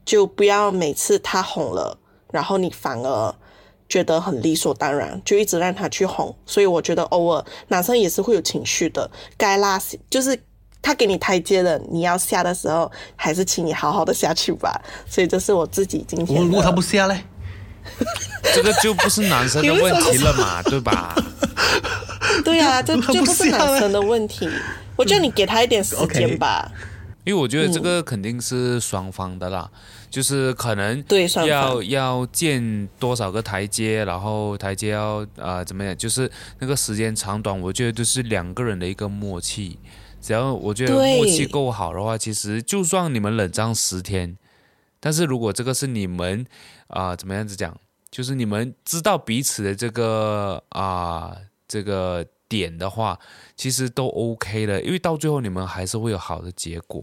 [0.04, 1.98] 就不要每次他哄了，
[2.30, 3.34] 然后你反而
[3.88, 6.34] 觉得很理所当然，就一直让他去哄。
[6.46, 10.42] 所以我觉得偶尔男生也是会有情绪的，该拉就是
[10.82, 14.78] 他给你台阶了，你要下的时候，还是请你好好的下去吧。
[15.06, 16.44] 所以这是我自己今天的。
[16.44, 17.22] 如果他不下嘞，
[18.52, 21.14] 这个就不是男生的问题了嘛， 对吧？
[22.44, 24.48] 对啊，这 就不是男生的问题。
[24.96, 26.70] 我觉得你给他一点时间吧。
[27.24, 29.70] 因为我觉得这个肯定是双方的啦，
[30.10, 36.28] 就是可能对双方要要建多少个台阶，然后台阶要啊、呃怎么样，就是
[36.58, 39.78] 那个时间长短，我觉得就是两个人的一个默契。
[40.22, 44.38] 只要我觉得默契够好的话，其实就算你们冷战十天，
[45.00, 46.46] 但是如果这个是你们
[46.86, 47.76] 啊、怎么样子讲，
[48.10, 53.18] 就是你们知道彼此的这个啊、这个点的话，
[53.56, 57.02] 其实都 OK 的，因为到最后你们还是会有好的结果。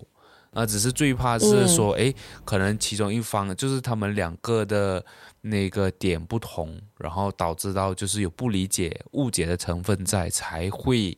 [0.51, 2.11] 啊，只是最怕是说，哎、
[2.43, 5.05] 可能其中一方就是他们两个的
[5.41, 11.15] 那个点不同，然后导致到就是有不理解、误解的成分在，才会，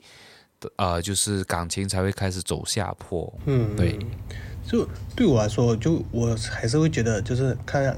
[0.76, 3.32] 呃，就是感情才会开始走下坡。
[3.46, 3.98] 嗯，对，
[4.68, 7.96] 就对我来说，就我还是会觉得，就是看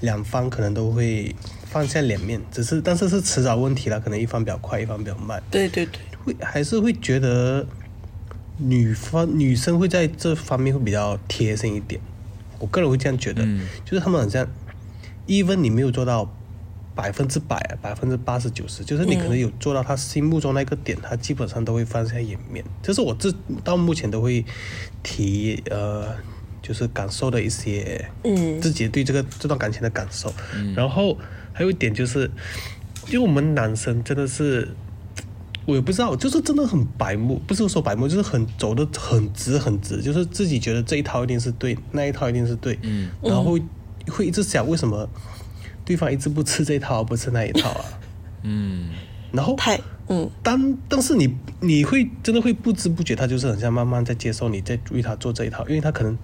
[0.00, 1.34] 两方可能都会
[1.64, 7.66] 放下脸面，只是但是是迟早问题了，可能一方比较快，一方比较慢，对对对，会还是会觉得
[8.58, 12.00] 女方女生会在这方面会比较贴心一点，
[12.58, 13.66] 我个人会这样觉得，嗯。
[13.84, 14.46] 就是他们好像
[15.26, 16.30] ，even 你没有做到
[16.96, 22.64] 百分之百、百分之八十九十，就是你可能有做到他心目中那个点，他基本上都会放下颜面。
[22.82, 23.32] 这是我这
[23.62, 24.44] 到目前都会
[25.02, 26.08] 提呃，
[26.60, 30.32] 就是感受的一些，嗯自己对这个这段感情的感受。
[30.74, 31.16] 然后
[31.52, 32.28] 还有一点就是，
[33.08, 34.74] 因为我们男生真的是。
[35.68, 43.60] 我也不知道，就是真的很白目，不是说白目，就是很走的很直很直，就是自己觉得这一套一定是对，那一套一定是对，嗯，然后会
[44.08, 45.10] 会一直想为什么
[45.86, 47.84] 对方一直不吃这套，不吃那一套啊，
[48.42, 48.90] 嗯，
[49.32, 50.28] 然后太嗯。
[50.42, 56.18] 当但是你你会真的会不知不觉，他就是很像慢慢在接受你，在为他做这一套，因为他可能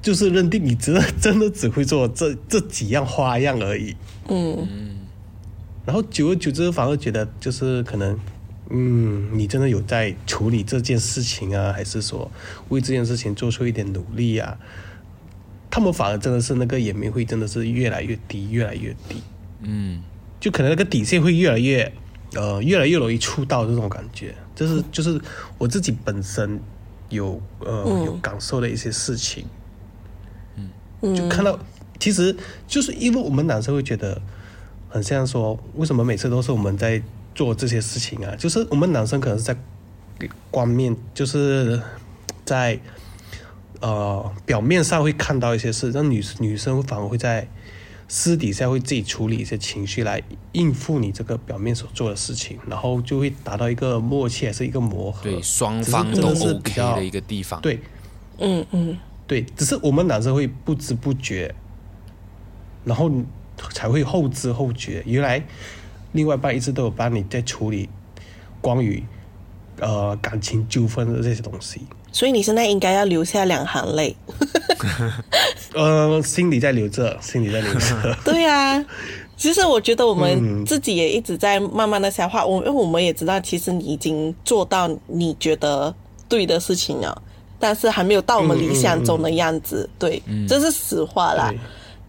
[0.00, 3.94] 就是认定你真的真的只会做这这几样花样而已，
[4.28, 4.96] 嗯。
[5.84, 8.18] 然后久而久之，反而觉得就是可能，
[8.70, 12.30] 嗯，你真的有在处理这件事情啊，还是说
[12.70, 14.58] 为这件事情做出一点努力啊？
[15.70, 19.22] 他们反而真的是那个颜面会真的是越来越低，越来越低，
[19.60, 20.02] 嗯，
[20.40, 21.92] 就可能那个底线会越来越，
[22.34, 24.34] 呃，越来越容易触到这种感觉。
[24.54, 25.20] 这是就是
[25.58, 26.60] 我自己本身
[27.10, 29.44] 有呃、有感受的一些事情。
[31.00, 31.58] 嗯，就看到，
[32.00, 32.34] 其实
[32.66, 34.20] 就是因为我们男生会觉得，
[34.88, 37.00] 很像说，为什么每次都是我们在
[37.34, 38.34] 做这些事情啊？
[38.36, 39.56] 就是我们男生可能是在
[40.50, 41.80] 光面，就是
[42.44, 42.80] 在
[43.80, 47.48] 呃表面上会看到一些事，但女女生反而会在
[48.08, 50.22] 私底下会自己处理一些情绪来
[50.52, 55.24] 应付你这个表面所做的事情，然后就会达到一个默契，还是一个磨合。
[55.24, 57.80] 对，双方都真的是 OK 比较的一个地方。，对，
[58.38, 61.54] 嗯嗯对，只是我们男生会不知不觉，
[62.84, 63.10] 然后
[63.74, 65.44] 才会后知后觉，原来
[66.12, 67.90] 另外一半一直都有帮你在处理
[68.62, 69.04] 关于
[69.80, 71.82] 呃感情纠纷的这些东西。
[72.12, 74.16] 所以你现在应该要留下两行泪。
[75.74, 78.16] 呃，心里在流着，心里在流着。
[78.24, 78.84] 对呀、
[79.36, 85.94] 其实我觉得我们自己也一直在慢慢的消化，我因为我们也知道，其实你已经做到你觉得
[86.28, 87.22] 对的事情了，
[87.58, 89.88] 但是还没有到我们理想中的样子。
[89.98, 91.52] 对，这是实话啦。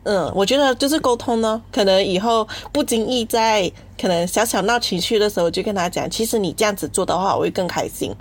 [0.04, 3.70] 嗯，我觉得就是沟通呢，可能以后不经意在
[4.00, 8.16] 可能小小闹情绪的时候，就跟他讲，其实你这样子做的话，我会更开心。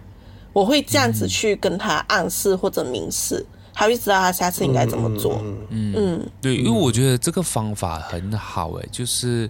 [0.53, 5.41] 我会这样子去跟他暗示或者明示，他会知道他下次应该怎么做。
[5.71, 9.49] 嗯对，因为我觉得这个方法很好，诶，就是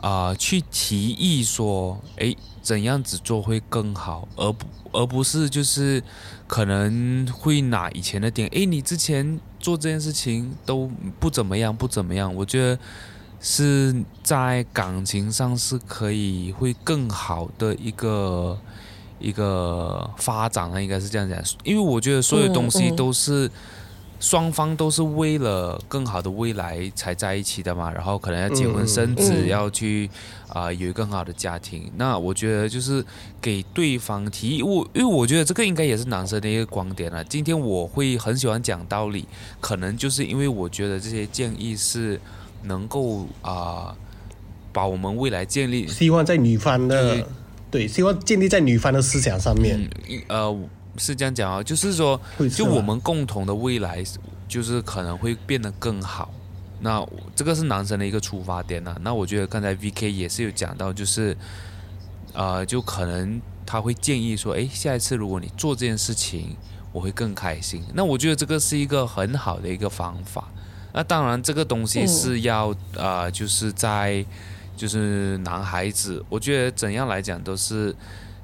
[0.00, 6.02] 啊、去提议说，诶，怎样子做会更好，而不而不是就是
[6.46, 12.78] 可能会拿以前的点，诶，你之前做这件事情都不怎么样，不怎么样，我觉得
[13.40, 18.56] 是在感情上是可以会更好的一个。
[19.24, 23.50] 一个发展啊，应该是这样讲，因为我觉得所有东西嗯嗯都是
[24.20, 30.08] 双方都是为了更好的未来才在一起的嘛，然后可能要结婚生子，嗯要去
[30.48, 31.90] 啊、有一个更好的家庭。
[31.96, 33.04] 那我觉得就是
[33.40, 37.24] 给对方提议，我因为我觉得这个应该也是男生的一个观点了。
[37.24, 39.26] 今天我会很喜欢讲道理，
[39.60, 42.20] 可能就是因为我觉得这些建议是
[42.62, 43.94] 能够啊、
[44.72, 47.26] 把我们未来建立希望在女方的
[47.74, 49.80] 对对，希望建立在女方的思想上面。
[50.08, 50.58] 嗯，呃，
[50.96, 52.20] 是这样讲啊，就是说
[52.54, 54.04] 就我们共同的未来，
[54.46, 56.32] 就是可能会变得更好。
[56.80, 57.04] 那
[57.34, 61.36] 这个是男生的一个出发点呐、那我觉得刚才 V K 也是有讲到，就是
[62.32, 66.56] 呃，就可能他会建议说，诶，下一次如果你做这件事情，
[66.92, 67.82] 我会更开心。
[67.94, 70.48] 那我觉得这个是一个很好的一个方法。
[70.92, 74.24] 那当然，这个东西是要、呃，就是在
[74.76, 77.94] 就是男孩子，我觉得怎样来讲都是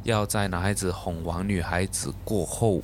[0.05, 2.81] 要在男孩子哄完女孩子过后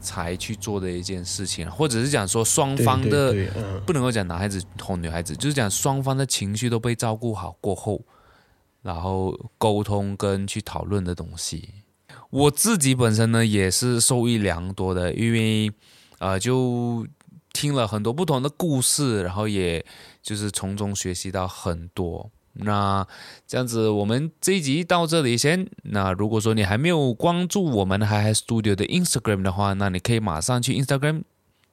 [0.00, 8.02] 才去做的一件事情，或者是讲说双对对方的对嗯不能够讲男孩子哄女孩子，就是讲双方的情绪都被照顾好过后，
[8.82, 11.68] 然后沟通跟去讨论的东西。
[12.30, 15.70] 我自己本身呢也是受益良多的，因为
[16.18, 17.06] 呃就
[17.52, 19.84] 听了很多不同的故事，然后也
[20.22, 22.30] 就是从中学习到很多。
[22.54, 23.06] 那
[23.46, 25.66] 这样子，我们这一集到这里先。
[25.84, 31.22] 那如果说你还没有关注我们嗨嗨 Studio 的 Instagram 的话，那你可以马上去 Instagram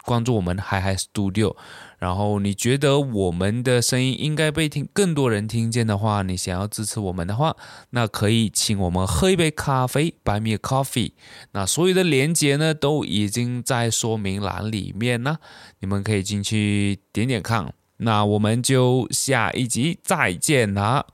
[0.05, 1.55] 关注我们嗨嗨 Studio。
[1.97, 7.57] 然后你觉得我们的声音应该被听更多人听见的话，你想要支持我们的话，
[7.89, 11.11] 那可以请我们喝一杯咖啡，Buy me a coffee。
[11.51, 15.39] 那所有的链接呢都已经在说明栏里面啦，
[15.80, 17.73] 你们可以进去点点看。
[18.02, 21.06] 那我们就下一集再见啦，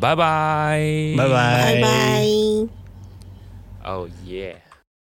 [0.00, 2.26] 拜拜，拜拜拜拜。
[3.84, 4.60] 哦耶。